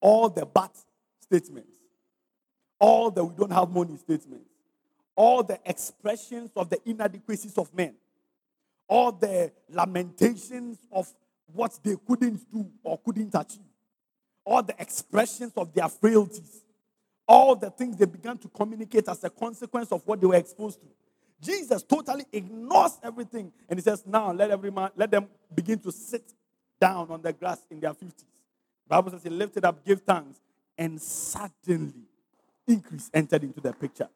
[0.00, 0.70] All the bad
[1.20, 1.75] statements.
[2.78, 4.50] All the we don't have money statements.
[5.14, 7.94] All the expressions of the inadequacies of men,
[8.86, 11.10] all the lamentations of
[11.52, 13.62] what they couldn't do or couldn't achieve,
[14.44, 16.62] all the expressions of their frailties,
[17.26, 20.80] all the things they began to communicate as a consequence of what they were exposed
[20.80, 20.86] to.
[21.40, 23.52] Jesus totally ignores everything.
[23.68, 26.32] And he says, Now let every man let them begin to sit
[26.80, 28.24] down on the grass in their 50s.
[28.88, 30.40] Bible says he lifted up, gave thanks,
[30.78, 31.92] and suddenly
[32.66, 34.08] increase entered into the picture.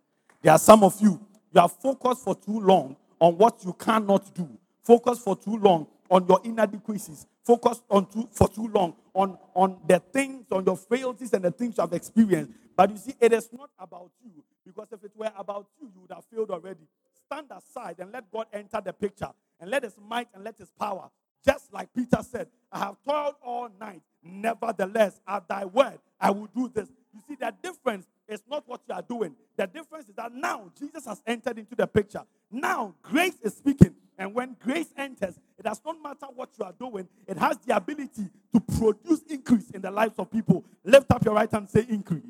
[0.43, 1.21] There are some of you,
[1.53, 4.49] you are focused for too long on what you cannot do.
[4.83, 7.27] Focus for too long on your inadequacies.
[7.45, 11.51] Focus on too, for too long on, on the things, on your frailties and the
[11.51, 12.53] things you have experienced.
[12.77, 14.45] But you see, it is not about you.
[14.65, 16.87] Because if it were about you, you would have failed already.
[17.27, 19.31] Stand aside and let God enter the picture.
[19.61, 21.11] And let his might and let his power.
[21.45, 24.03] Just like Peter said, I have toiled all night.
[24.23, 26.89] Nevertheless, at thy word, I will do this.
[27.13, 29.35] You see, the difference is not what you are doing.
[29.57, 32.23] The difference is that now Jesus has entered into the picture.
[32.51, 33.95] Now grace is speaking.
[34.17, 37.75] And when grace enters, it does not matter what you are doing, it has the
[37.75, 40.65] ability to produce increase in the lives of people.
[40.85, 42.23] Lift up your right hand say increase.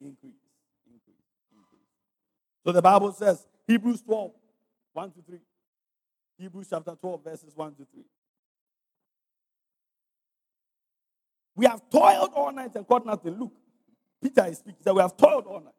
[0.00, 0.34] Increase.
[0.86, 1.16] Increase.
[1.50, 1.88] Increase.
[2.64, 4.30] So the Bible says, Hebrews 12,
[4.92, 5.38] 1 to 3.
[6.38, 8.02] Hebrews chapter 12, verses 1 to 3.
[11.60, 13.38] We have toiled all night and caught nothing.
[13.38, 13.52] Look,
[14.22, 14.80] Peter is speaking.
[14.82, 15.74] That we have toiled all night.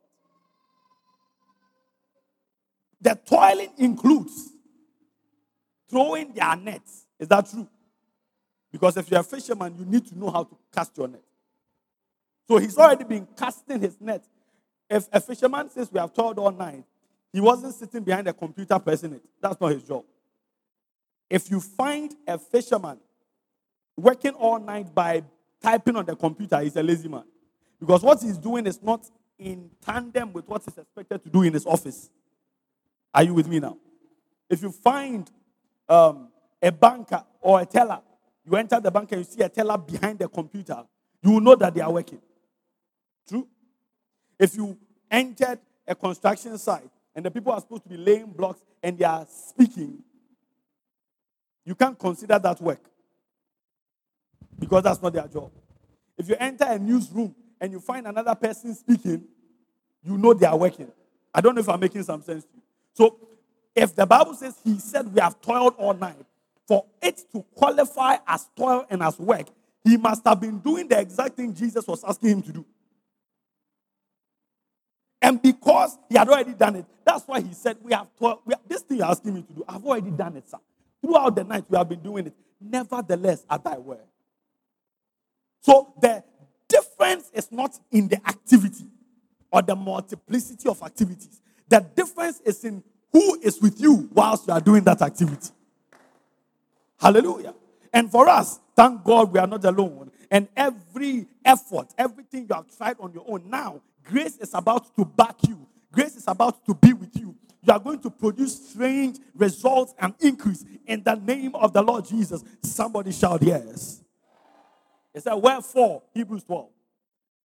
[3.02, 4.52] The toiling includes
[5.90, 7.08] throwing their nets.
[7.18, 7.68] Is that true?
[8.72, 11.24] Because if you're a fisherman, you need to know how to cast your net.
[12.48, 14.24] So he's already been casting his net.
[14.88, 16.84] If a fisherman says we have toiled all night,
[17.34, 19.24] he wasn't sitting behind a computer pressing it.
[19.42, 20.04] That's not his job.
[21.28, 23.00] If you find a fisherman
[23.98, 25.24] working all night by
[25.62, 27.24] typing on the computer, he's a lazy man.
[27.80, 29.06] Because what he's doing is not
[29.38, 32.10] in tandem with what he's expected to do in his office.
[33.14, 33.78] Are you with me now?
[34.50, 35.30] If you find
[35.90, 36.30] um,
[36.62, 38.02] a banker or a teller,
[38.46, 40.84] you enter the bank and you see a teller behind the computer,
[41.24, 42.22] you will know that they are working.
[43.28, 43.48] True?
[44.40, 44.78] If you
[45.10, 49.06] entered a construction site and the people are supposed to be laying blocks and they
[49.06, 50.04] are speaking,
[51.66, 52.82] you can't consider that work
[54.62, 55.52] because that's not their job.
[56.18, 59.24] If you enter a newsroom and you find another person speaking,
[60.04, 60.90] you know they are working.
[61.34, 62.62] I don't know if I'm making some sense to you.
[62.94, 63.18] So,
[63.76, 66.16] if the Bible says he said we have toiled all night,
[66.68, 69.48] for it to qualify as toil and as work,
[69.84, 72.66] he must have been doing the exact thing Jesus was asking him to do.
[75.22, 78.40] And because he had already done it, that's why he said, We have toiled.
[78.46, 80.58] We have, this thing you're asking me to do, I've already done it, sir.
[81.02, 82.34] Throughout the night, we have been doing it.
[82.60, 84.00] Nevertheless, at thy word.
[85.62, 86.24] So the
[86.68, 88.88] difference is not in the activity
[89.52, 91.42] or the multiplicity of activities.
[91.68, 95.50] The difference is in who is with you whilst you are doing that activity.
[97.00, 97.54] Hallelujah.
[97.94, 100.12] And for us, thank God we are not alone.
[100.30, 105.06] And every effort, everything you have tried on your own, now grace is about to
[105.06, 105.68] back you.
[105.92, 107.36] Grace is about to be with you.
[107.64, 112.06] You are going to produce strange results and increase in the name of the Lord
[112.06, 112.44] Jesus.
[112.64, 114.02] Somebody shout yes.
[115.14, 116.70] It said, Wherefore, Hebrews 12,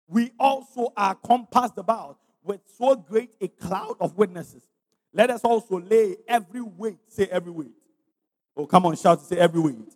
[0.08, 4.62] we also are compassed about with so great a cloud of witnesses.
[5.12, 7.72] Let us also lay every weight, say every weight.
[8.56, 9.94] Oh, come on, shout, say every weight.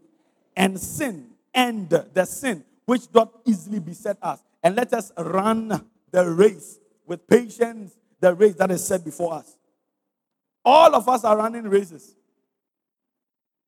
[0.56, 4.42] And sin, and the sin which doth easily beset us.
[4.62, 9.56] And let us run the race with patience, the race that is set before us.
[10.64, 12.14] All of us are running races.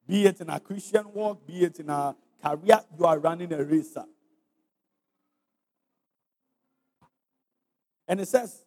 [0.06, 3.62] Be it in our Christian walk, be it in a career, you are running a
[3.62, 3.96] race.
[8.06, 8.64] And it says,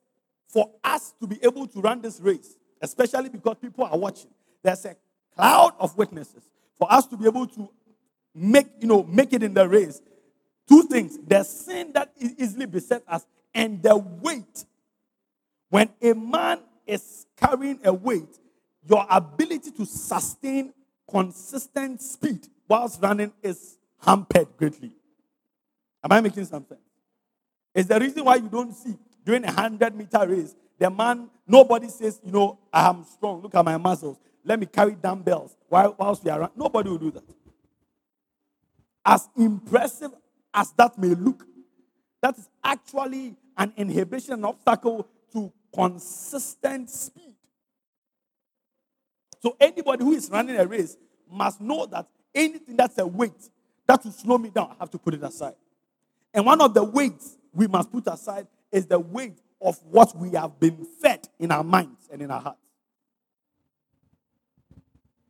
[0.48, 4.32] for us to be able to run this race, especially because people are watching,
[4.64, 4.96] there's a
[5.36, 6.44] cloud of witnesses.
[6.78, 7.70] For us to be able to
[8.34, 10.02] make, you know, make it in the race,
[10.68, 14.66] two things: the sin that easily beset us, and the weight.
[15.70, 18.40] When a man is carrying a weight,
[18.88, 20.74] your ability to sustain
[21.10, 24.92] consistent speed whilst running is hampered greatly.
[26.04, 26.82] Am I making some sense?
[27.74, 31.90] It's the reason why you don't see during a 100 meter race, the man, nobody
[31.90, 33.42] says, you know, I am strong.
[33.42, 34.18] Look at my muscles.
[34.44, 36.56] Let me carry dumbbells whilst we are running.
[36.56, 37.24] Nobody will do that.
[39.06, 40.12] As impressive
[40.54, 41.46] as that may look,
[42.22, 47.36] that is actually an inhibition, an obstacle to consistent speed.
[49.42, 50.98] So anybody who is running a race
[51.30, 53.50] must know that anything that's a weight
[53.88, 55.56] that will slow me down, I have to put it aside.
[56.34, 60.32] And one of the weights we must put aside is the weight of what we
[60.32, 62.60] have been fed in our minds and in our hearts.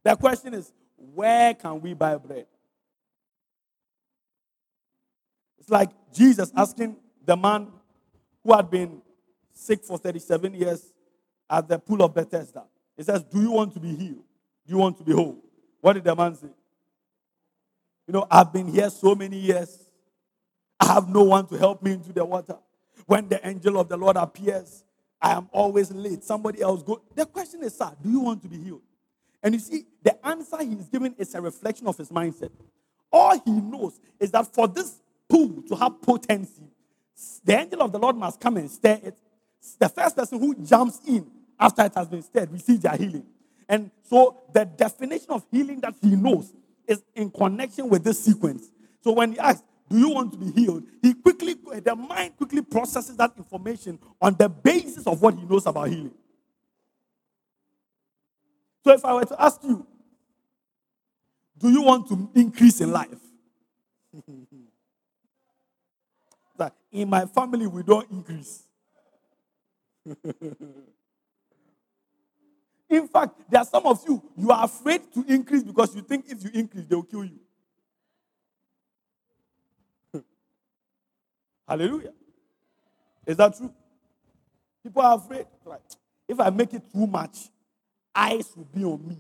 [0.03, 2.47] The question is, where can we buy bread?
[5.59, 7.67] It's like Jesus asking the man
[8.43, 9.01] who had been
[9.53, 10.93] sick for 37 years
[11.49, 12.63] at the pool of Bethesda.
[12.95, 14.23] He says, Do you want to be healed?
[14.65, 15.37] Do you want to be whole?
[15.81, 16.47] What did the man say?
[18.07, 19.77] You know, I've been here so many years.
[20.79, 22.57] I have no one to help me into the water.
[23.05, 24.83] When the angel of the Lord appears,
[25.21, 26.23] I am always late.
[26.23, 27.01] Somebody else go.
[27.15, 28.81] The question is, sir, do you want to be healed?
[29.43, 32.51] And you see, the answer he's giving is a reflection of his mindset.
[33.11, 36.63] All he knows is that for this pool to have potency,
[37.43, 39.17] the angel of the Lord must come and stir it.
[39.79, 41.25] The first person who jumps in
[41.59, 43.25] after it has been stirred receives their healing.
[43.67, 46.53] And so the definition of healing that he knows
[46.87, 48.69] is in connection with this sequence.
[49.03, 50.83] So when he asks, Do you want to be healed?
[51.01, 55.65] He quickly, the mind quickly processes that information on the basis of what he knows
[55.65, 56.13] about healing.
[58.83, 59.85] So if I were to ask you,
[61.57, 63.19] Do you want to increase in life?
[66.91, 68.63] in my family, we don't increase.
[72.89, 76.25] In fact, there are some of you, you are afraid to increase because you think
[76.29, 77.39] if you increase, they will kill you.
[80.13, 80.19] Hmm.
[81.67, 82.13] Hallelujah.
[83.25, 83.73] Is that true?
[84.83, 85.45] People are afraid.
[86.27, 87.49] If I make it too much,
[88.15, 89.17] eyes will be on me.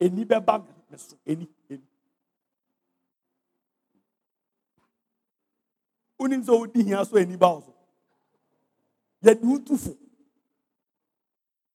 [0.00, 0.26] Any
[1.26, 1.80] any any.
[6.20, 7.74] Unim so odi here so any ba also.
[9.24, 9.76] Yɛ di utu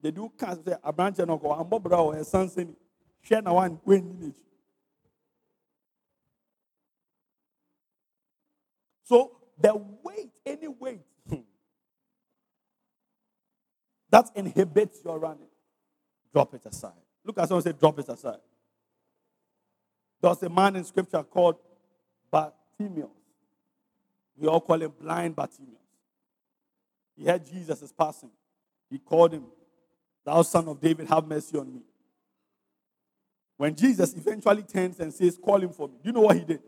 [0.06, 0.12] fo.
[0.12, 2.76] Yɛ di uka sɛ aberanteɛ no kɔ ambɔ bra wɔ ɛsan sɛni.
[3.24, 4.36] Hwɛ na wɛn ni n'akyi.
[9.04, 11.06] So the weight, any weight
[14.10, 15.48] that inhibits your running,
[16.34, 16.92] drop it aside.
[17.24, 18.40] Look at someone say, drop it aside.
[20.22, 21.58] There was a man in scripture called
[22.32, 23.10] Bartimaeus.
[24.38, 25.78] We all call him blind Bartimaeus.
[27.16, 28.32] He heard Jesus is passing.
[28.90, 29.46] He called him,
[30.26, 31.82] Thou son of David, have mercy on me.
[33.58, 36.44] When Jesus eventually turns and says, Call him for me, do you know what he
[36.44, 36.62] did?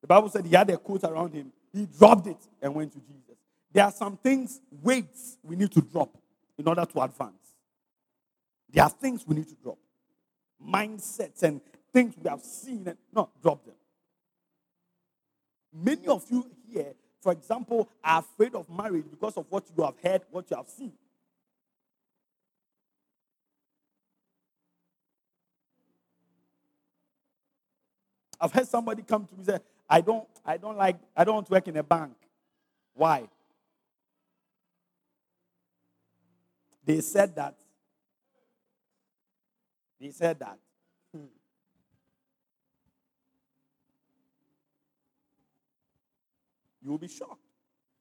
[0.00, 1.52] The Bible said he had a coat around him.
[1.72, 3.36] He dropped it and went to Jesus.
[3.72, 6.10] There are some things, weights we need to drop
[6.58, 7.54] in order to advance.
[8.68, 9.78] There are things we need to drop.
[10.62, 11.60] Mindsets and
[11.92, 13.74] things we have seen and no, drop them.
[15.72, 19.94] Many of you here, for example, are afraid of marriage because of what you have
[20.02, 20.92] heard, what you have seen.
[28.40, 31.46] I've heard somebody come to me say, I don't, I don't like, I don't want
[31.48, 32.14] to work in a bank.
[32.94, 33.28] Why?
[36.84, 37.54] They said that.
[40.00, 40.58] They said that.
[41.14, 41.24] Hmm.
[46.82, 47.36] You will be shocked.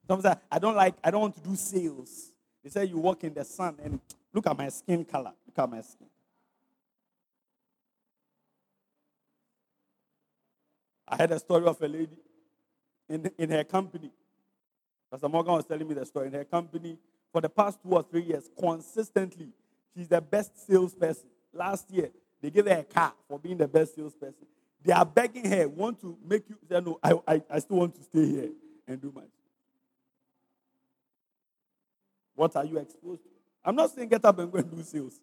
[0.07, 2.31] Some say, I don't like, I don't want to do sales.
[2.63, 3.99] They say you work in the sun and
[4.33, 5.33] look at my skin color.
[5.45, 6.07] Look at my skin.
[11.09, 12.17] I heard a story of a lady
[13.09, 14.11] in, in her company.
[15.11, 16.27] Pastor Morgan was telling me the story.
[16.27, 16.97] In her company,
[17.31, 19.49] for the past two or three years, consistently,
[19.95, 21.29] she's the best salesperson.
[21.51, 22.09] Last year,
[22.41, 24.45] they gave her a car for being the best salesperson.
[24.83, 27.95] They are begging her, want to make you say, No, I, I, I still want
[27.95, 28.49] to stay here
[28.87, 29.23] and do my.
[32.35, 33.29] What are you exposed to?
[33.65, 35.19] I'm not saying get up and go and do sales.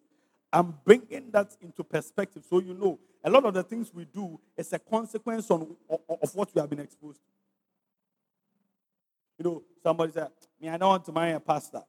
[0.51, 4.39] I'm bringing that into perspective so you know a lot of the things we do
[4.55, 7.25] is a consequence on, of, of what we have been exposed to.
[9.37, 10.29] You know, somebody said,
[10.61, 11.81] Me, I don't want to marry a pastor.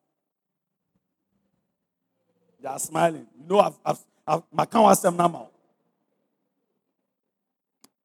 [2.60, 3.26] They are smiling.
[3.40, 4.66] You know, I've, I've, I've my
[5.10, 5.48] now.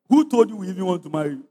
[0.08, 1.48] Who told you we even want to marry you?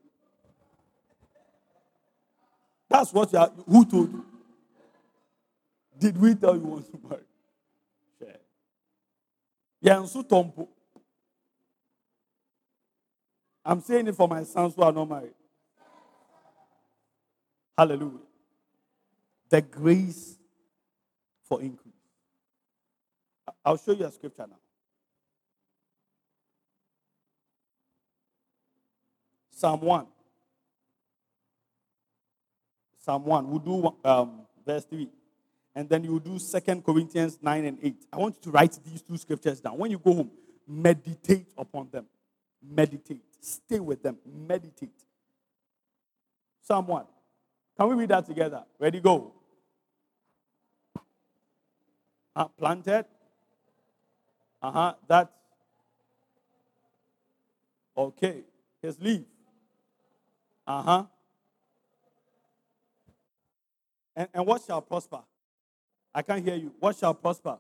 [2.89, 3.51] That's what you are.
[3.67, 4.25] Who told you?
[5.99, 7.23] Did we tell you want to marry?
[9.83, 10.69] Yansu.
[13.65, 15.35] I'm saying it for my sons who are not married.
[17.77, 18.19] Hallelujah.
[19.49, 20.37] The grace
[21.45, 21.95] for increase.
[23.65, 24.57] I'll show you a scripture now.
[29.51, 30.07] Psalm 1.
[33.05, 33.51] Psalm 1.
[33.51, 35.09] We'll do um, verse 3
[35.75, 38.07] and then you do Second Corinthians 9 and 8.
[38.13, 39.79] I want you to write these two scriptures down.
[39.79, 40.31] When you go home,
[40.69, 42.07] meditate upon them.
[42.63, 43.23] Meditate.
[43.41, 44.19] Stay with them.
[44.27, 44.91] Meditate.
[46.61, 47.05] Psalm 1.
[47.79, 48.65] Can we read that together?
[48.79, 49.33] Ready, go.
[52.37, 53.07] Uh, planted.
[54.61, 54.95] Uh huh.
[55.09, 55.33] That.
[57.97, 58.43] Okay.
[58.81, 59.23] His leaf.
[60.67, 61.05] Uh huh.
[64.15, 65.21] And, and what shall prosper?
[66.15, 66.73] I can't hear you.
[66.79, 67.59] What shall prosper?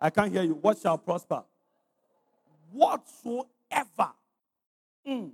[0.00, 0.54] I can't hear you.
[0.54, 1.44] What shall prosper?
[2.72, 4.12] Whatsoever.
[5.06, 5.30] Mm.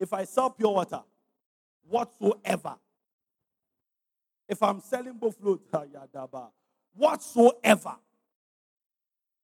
[0.00, 1.02] If I sell pure water,
[1.88, 2.76] whatsoever.
[4.48, 5.60] If I'm selling buffalo,
[6.94, 7.96] whatsoever.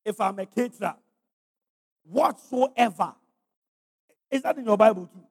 [0.04, 0.94] If I'm a caterer,
[2.04, 3.14] whatsoever.
[4.30, 5.22] Is that in your Bible too?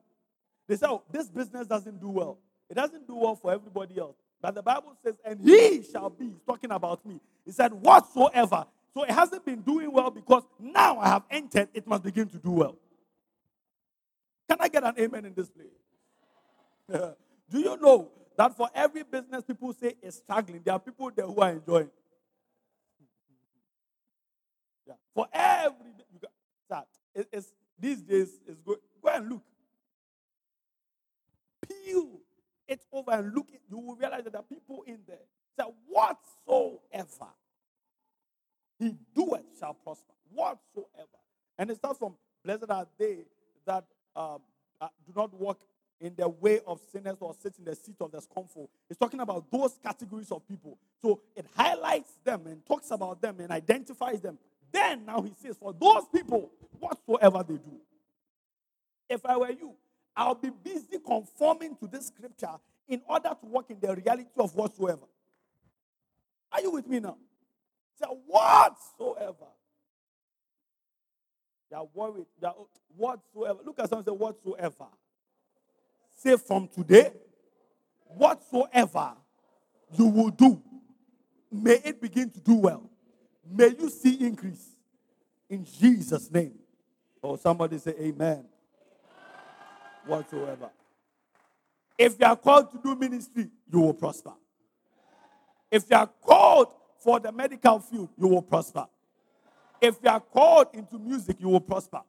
[0.67, 2.37] They say, oh, this business doesn't do well.
[2.69, 4.15] It doesn't do well for everybody else.
[4.43, 7.21] But the Bible says, and he shall be, he's talking about me.
[7.45, 8.65] He said, whatsoever.
[8.93, 12.37] So it hasn't been doing well because now I have entered, it must begin to
[12.37, 12.75] do well.
[14.49, 15.67] Can I get an amen in this place?
[17.49, 21.25] do you know that for every business people say is struggling, there are people there
[21.25, 21.89] who are enjoying?
[24.85, 24.95] Yeah.
[25.15, 25.91] For every,
[26.69, 27.47] got, it, it's,
[27.79, 29.43] these days, it's go, go and look.
[31.65, 32.19] Peel
[32.67, 35.17] it over and look, you will realize that there are people in there.
[35.57, 37.31] Say, whatsoever
[38.79, 40.13] he doeth shall prosper.
[40.33, 41.07] Whatsoever.
[41.57, 43.19] And it starts from blessed are they
[43.65, 43.85] that
[44.15, 44.39] um,
[44.81, 45.59] uh, do not walk
[46.01, 48.69] in the way of sinners or sit in the seat of the scornful.
[48.89, 50.77] It's talking about those categories of people.
[51.01, 54.37] So it highlights them and talks about them and identifies them.
[54.71, 57.79] Then now he says, for those people, whatsoever they do.
[59.09, 59.75] If I were you,
[60.15, 62.55] I'll be busy conforming to this scripture
[62.87, 65.05] in order to walk in the reality of whatsoever.
[66.51, 67.17] Are you with me now?
[67.99, 69.47] Say whatsoever.
[71.69, 72.27] They are worried.
[72.39, 72.55] They are,
[72.95, 73.59] whatsoever.
[73.65, 74.85] Look at someone say whatsoever.
[76.17, 77.11] Say from today,
[78.05, 79.13] whatsoever
[79.97, 80.61] you will do,
[81.51, 82.89] may it begin to do well.
[83.49, 84.75] May you see increase
[85.49, 86.53] in Jesus' name.
[87.21, 88.45] Or somebody say amen.
[90.05, 90.69] Whatsoever.
[91.97, 94.33] If you are called to do ministry, you will prosper.
[95.71, 96.67] If you are called
[96.99, 98.85] for the medical field, you will prosper.
[99.81, 102.01] If you are called into music, you will prosper.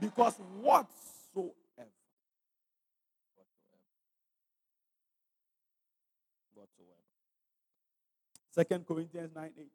[0.00, 1.54] Because whatsoever.
[6.54, 6.90] Whatsoever.
[8.52, 9.66] Second Corinthians 9 8.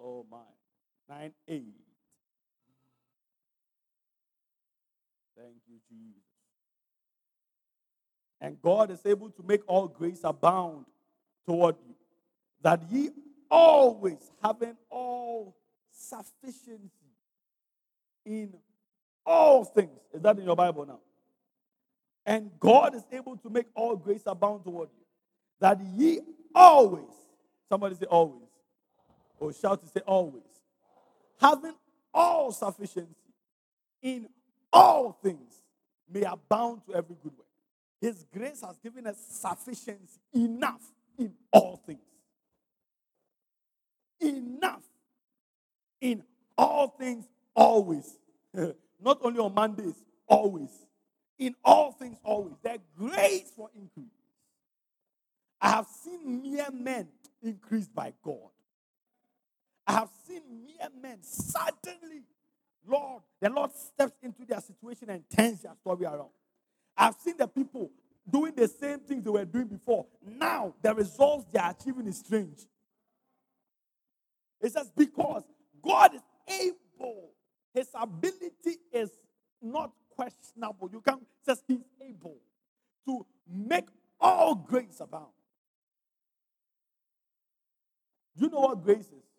[0.00, 0.38] Oh my.
[1.20, 1.62] 9 8.
[5.36, 6.22] Thank you, Jesus.
[8.40, 10.86] And God is able to make all grace abound
[11.46, 11.94] toward you,
[12.62, 13.10] that ye
[13.50, 15.54] always having all
[15.90, 16.90] sufficiency
[18.24, 18.54] in
[19.26, 20.00] all things.
[20.14, 21.00] Is that in your Bible now?
[22.24, 25.04] And God is able to make all grace abound toward you,
[25.60, 26.20] that ye
[26.54, 27.12] always,
[27.68, 28.48] somebody say always,
[29.38, 30.42] or shout to say always,
[31.42, 31.74] having
[32.14, 33.08] all sufficiency
[34.02, 34.28] in
[34.72, 35.62] all things
[36.12, 37.46] may abound to every good work.
[38.00, 40.82] His grace has given us sufficiency, enough
[41.18, 42.00] in all things.
[44.20, 44.82] Enough
[46.00, 46.22] in
[46.56, 48.18] all things, always.
[48.54, 49.94] Not only on Mondays,
[50.26, 50.70] always.
[51.38, 52.54] In all things, always.
[52.62, 54.06] The grace for increase.
[55.60, 57.08] I have seen mere men
[57.42, 58.50] increased by God.
[59.86, 62.22] I have seen mere men suddenly,
[62.86, 66.30] Lord, the Lord steps into their situation and turns their story around.
[66.96, 67.90] I've seen the people
[68.30, 70.06] doing the same things they were doing before.
[70.24, 72.58] Now, the results they are achieving is strange.
[74.60, 75.42] It's just because
[75.82, 77.30] God is able,
[77.74, 79.10] His ability is
[79.60, 80.88] not questionable.
[80.92, 82.36] You can just He's able
[83.06, 83.86] to make
[84.20, 85.26] all grace abound.
[88.36, 89.31] You know what grace is?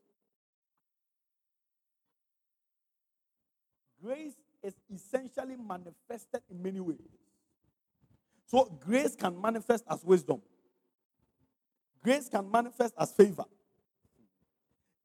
[4.04, 6.98] Grace is essentially manifested in many ways.
[8.48, 10.42] So, grace can manifest as wisdom,
[12.04, 13.46] grace can manifest as favor,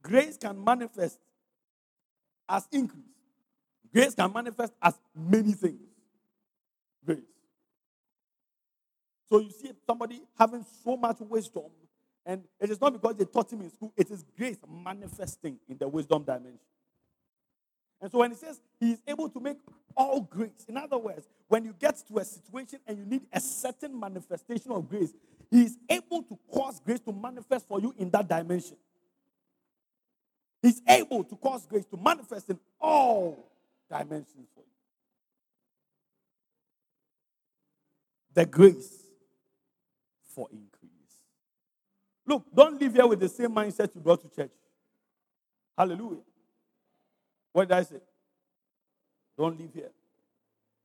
[0.03, 1.19] grace can manifest
[2.49, 3.05] as increase,
[3.93, 5.81] grace can manifest as many things.
[7.07, 7.19] Grace.
[9.31, 11.71] So, you see somebody having so much wisdom,
[12.27, 15.79] and it is not because they taught him in school, it is grace manifesting in
[15.79, 16.59] the wisdom dimension.
[18.01, 19.57] And so when he says he is able to make
[19.97, 23.41] all grace, in other words, when you get to a situation and you need a
[23.41, 25.13] certain manifestation of grace,
[25.51, 28.77] he is able to cause grace to manifest for you in that dimension.
[30.63, 33.51] He's able to cause grace to manifest in all
[33.89, 34.73] dimensions for you.
[38.35, 39.03] The grace
[40.35, 40.89] for increase.
[42.27, 44.53] Look, don't live here with the same mindset you brought to church.
[45.77, 46.28] Hallelujah.
[47.53, 48.01] What did I say?
[49.37, 49.91] Don't live here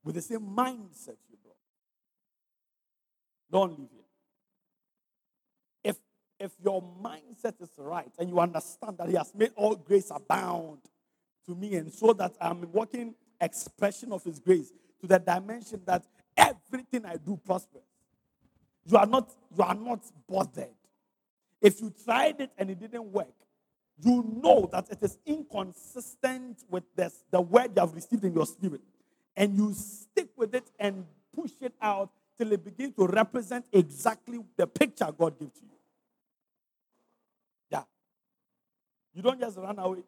[0.03, 1.55] with the same mindset you brought.
[3.51, 4.01] Don't live here.
[5.83, 5.97] If
[6.39, 10.79] if your mindset is right and you understand that He has made all grace abound
[11.45, 16.05] to me, and so that I'm walking expression of His grace to the dimension that
[16.37, 17.81] everything I do prospers.
[18.85, 20.67] You are not you are not bothered.
[21.61, 23.33] If you tried it and it didn't work,
[24.01, 28.45] you know that it is inconsistent with this, the word you have received in your
[28.45, 28.81] spirit.
[29.35, 34.39] And you stick with it and push it out till it begins to represent exactly
[34.57, 35.77] the picture God gives to you.
[37.71, 37.83] Yeah.
[39.13, 40.03] You don't just run away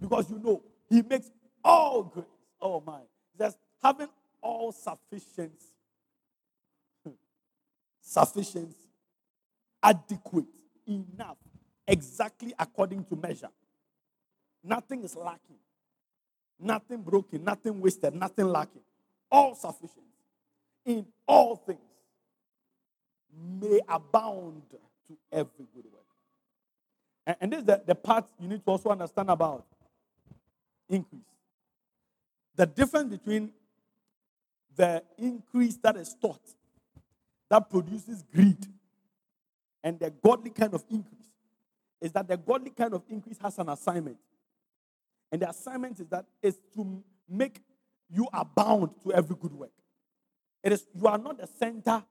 [0.00, 1.30] because you know He makes
[1.64, 2.24] all grace.
[2.60, 3.00] Oh my.
[3.38, 4.08] Just having
[4.40, 5.74] all sufficiency.
[8.00, 8.74] Sufficiency.
[9.82, 10.46] Adequate.
[10.86, 11.36] Enough
[11.88, 13.48] exactly according to measure.
[14.62, 15.56] Nothing is lacking.
[16.60, 18.82] Nothing broken, nothing wasted, nothing lacking.
[19.30, 20.04] All sufficient.
[20.84, 21.78] In all things
[23.60, 26.02] may abound to every good work.
[27.26, 29.64] And, and this is the, the part you need to also understand about
[30.88, 31.22] increase.
[32.56, 33.52] The difference between
[34.74, 36.40] the increase that is taught,
[37.48, 38.66] that produces greed,
[39.84, 41.17] and the godly kind of increase
[42.00, 44.18] is that the godly kind of increase has an assignment.
[45.30, 47.60] And the assignment is that is to make
[48.10, 49.72] you abound to every good work.
[50.62, 52.02] It is you are not the center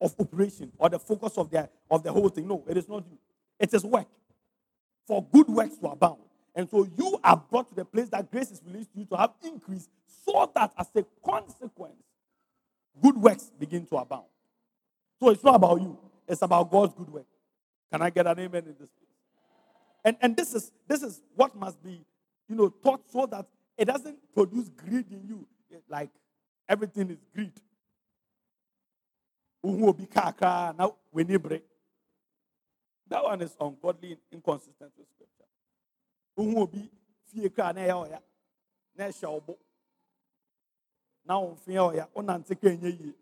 [0.00, 2.46] of operation or the focus of the of the whole thing.
[2.46, 3.18] No, it is not you.
[3.58, 4.06] It is work.
[5.06, 6.20] For good works to abound.
[6.54, 9.16] And so you are brought to the place that grace is released to you to
[9.16, 9.88] have increase,
[10.24, 12.02] so that as a consequence,
[13.02, 14.26] good works begin to abound.
[15.18, 15.98] So it's not about you,
[16.28, 17.26] it's about God's good work.
[17.90, 18.88] Can I get an amen in this?
[20.04, 22.04] And, and this is this is what must be,
[22.48, 23.46] you know, taught so that
[23.78, 25.46] it doesn't produce greed in you.
[25.88, 26.10] Like
[26.68, 27.52] everything is greed.
[29.64, 31.64] Now we need break.
[33.08, 35.44] That one is ungodly and inconsistent with scripture.
[36.38, 36.90] Uhu obi
[37.26, 38.18] fie kra na ɛyɛ ɔya
[38.96, 39.04] na
[42.38, 43.14] enye.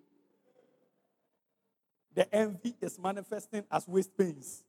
[2.15, 4.65] The envy is manifesting as waist pains.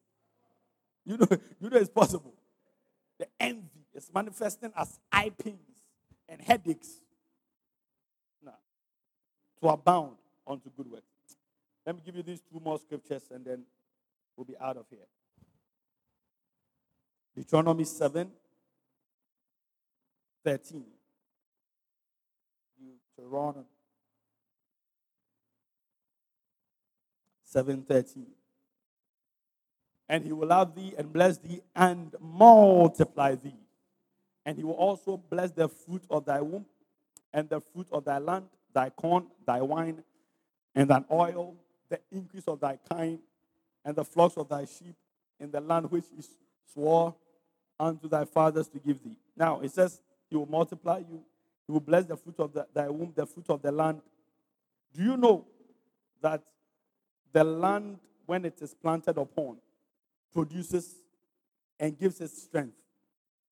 [1.06, 1.28] You know,
[1.60, 2.34] you know it's possible.
[3.20, 5.60] The envy is manifesting as eye pains
[6.28, 7.02] and headaches.
[8.44, 8.58] Now,
[9.62, 10.16] to abound
[10.48, 11.06] unto good works.
[11.86, 13.64] Let me give you these two more scriptures and then
[14.36, 15.00] we'll be out of here.
[17.36, 18.30] Deuteronomy 7
[20.44, 20.84] 13.
[23.18, 23.66] Deuteronomy
[27.46, 28.26] 7 13.
[30.12, 33.56] And he will love thee and bless thee and multiply thee.
[34.46, 36.66] And he will also bless the fruit of thy womb
[37.34, 40.04] and the fruit of thy land, thy corn, thy wine,
[40.76, 41.56] and thine oil,
[41.88, 43.20] the increase of thy kind,
[43.86, 44.96] and the flocks of thy sheep
[45.40, 46.22] in the land which he
[46.74, 47.16] swore
[47.80, 49.16] unto thy fathers to give thee.
[49.38, 51.24] Now it says, He will multiply you,
[51.68, 54.02] He will bless the fruit of the, thy womb, the fruit of the land.
[54.94, 55.46] Do you know
[56.22, 56.44] that
[57.32, 59.56] the land, when it is planted upon,
[60.34, 60.96] produces
[61.80, 62.76] and gives its strength,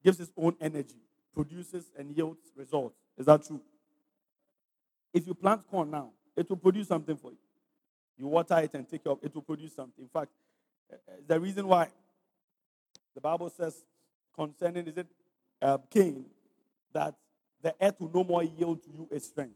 [0.04, 1.02] gives its own energy,
[1.34, 2.96] produces and yields results?
[3.18, 3.62] Is that true?
[5.14, 7.38] If you plant corn now, it will produce something for you.
[8.18, 10.04] You water it and take care of it will produce something.
[10.04, 10.32] In fact,
[10.92, 10.96] uh,
[11.28, 11.88] the reason why
[13.16, 13.84] the Bible says
[14.36, 15.08] concerning is it
[15.62, 16.26] uh, Cain
[16.94, 17.16] that
[17.62, 19.56] the earth will no more yield to you its strength.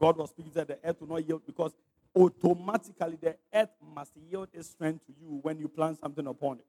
[0.00, 1.72] God was speaking that the earth will not yield because
[2.16, 6.66] automatically the earth must yield its strength to you when you plant something upon it.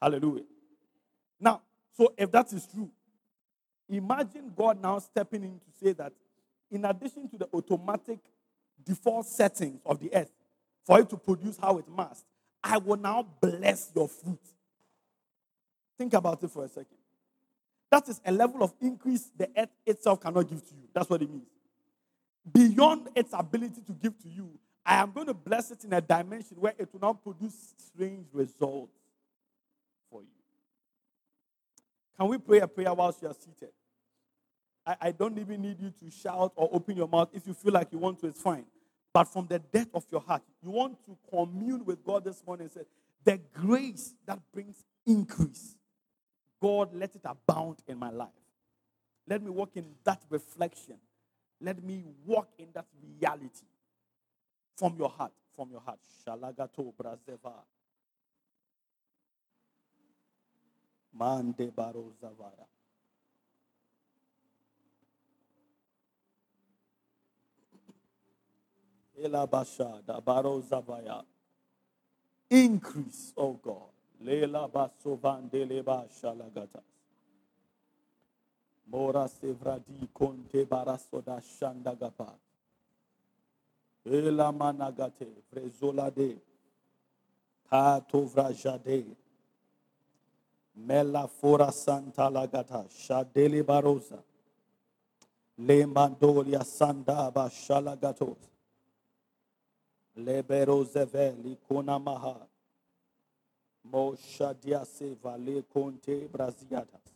[0.00, 0.44] Hallelujah.
[1.40, 1.62] Now,
[1.96, 2.90] so if that is true,
[3.88, 6.12] imagine God now stepping in to say that
[6.70, 8.18] in addition to the automatic
[8.84, 10.32] default settings of the earth
[10.84, 12.24] for it to produce how it must,
[12.62, 14.40] I will now bless your fruit.
[15.98, 16.96] Think about it for a second.
[17.90, 20.88] That is a level of increase the earth itself cannot give to you.
[20.92, 21.46] That's what it means.
[22.52, 24.50] Beyond its ability to give to you,
[24.84, 28.26] I am going to bless it in a dimension where it will not produce strange
[28.32, 28.92] results
[30.10, 30.28] for you.
[32.18, 33.70] Can we pray a prayer whilst you are seated?
[34.86, 37.30] I, I don't even need you to shout or open your mouth.
[37.32, 38.66] If you feel like you want to, it's fine.
[39.12, 42.64] But from the depth of your heart, you want to commune with God this morning
[42.64, 42.82] and say,
[43.24, 45.76] The grace that brings increase,
[46.60, 48.28] God, let it abound in my life.
[49.26, 50.96] Let me walk in that reflection.
[51.64, 52.86] Let me walk in that
[53.20, 53.66] reality
[54.76, 55.32] from your heart.
[55.56, 56.00] From your heart.
[56.26, 57.54] Shalagato Brazeva.
[61.18, 62.66] Mande Baro Zavaya.
[69.24, 71.24] Elabasha da Baro Zavaya.
[72.50, 73.90] Increase, oh God.
[74.20, 76.82] Lela Basovan Deleba Shalagata.
[78.86, 82.34] Mora Sevradi Conte Barasoda Shandagapa.
[84.04, 86.36] Ela Managate, Vrezola de
[87.70, 89.16] Katovra Jade.
[90.76, 94.22] Mela Fora Santa Lagata, Shadeli Barosa.
[95.56, 98.36] Le Mandolia Sandaba Shalagatos.
[100.16, 102.46] Lebero Zeveli Kunamaha.
[103.90, 107.13] Moshadia Seva Le Conte Braziatas.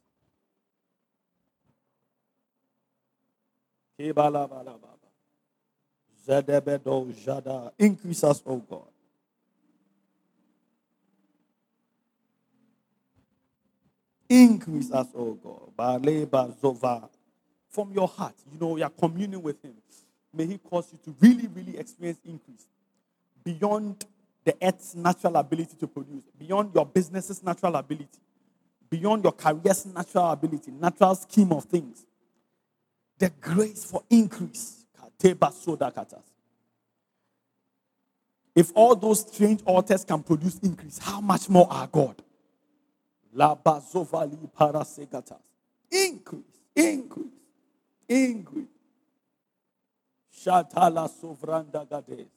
[7.79, 8.89] Increase us, O God.
[14.29, 15.35] Increase us, O
[16.75, 17.09] God.
[17.71, 19.75] From your heart, you know, you are communing with Him.
[20.33, 22.67] May He cause you to really, really experience increase
[23.43, 24.05] beyond
[24.45, 28.19] the earth's natural ability to produce, beyond your business's natural ability,
[28.91, 32.05] beyond your career's natural ability, natural scheme of things.
[33.19, 34.85] The grace for increase.
[38.55, 42.23] If all those strange altars can produce increase, how much more our God?
[45.91, 46.43] Increase,
[46.75, 47.27] increase,
[48.09, 48.67] increase.
[50.33, 52.29] Shatala sovranda gades.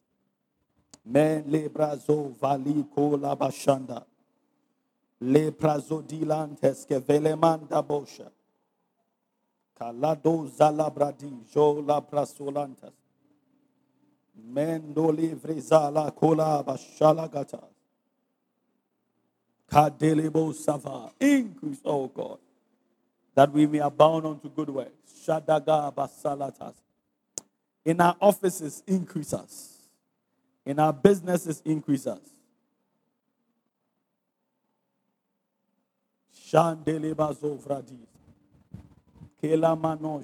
[1.06, 4.04] Men lebrazo vali kola bashanda.
[5.22, 8.32] Leprazo dilantes que velemanda bosha.
[9.82, 12.94] Kalado zalabradi jo la prasolantas.
[14.36, 17.74] Mendo livre zala kola bashala gatas.
[19.68, 21.12] Kadelebo Sava.
[21.20, 22.38] Increase, oh God,
[23.34, 24.92] that we may abound unto good works.
[25.26, 26.74] Shadaga Basalatas.
[27.86, 29.88] In our offices, increase us.
[30.66, 32.20] In our businesses, increase us.
[36.36, 38.11] Shandeleba Zovradis.
[39.42, 40.22] Kelamanon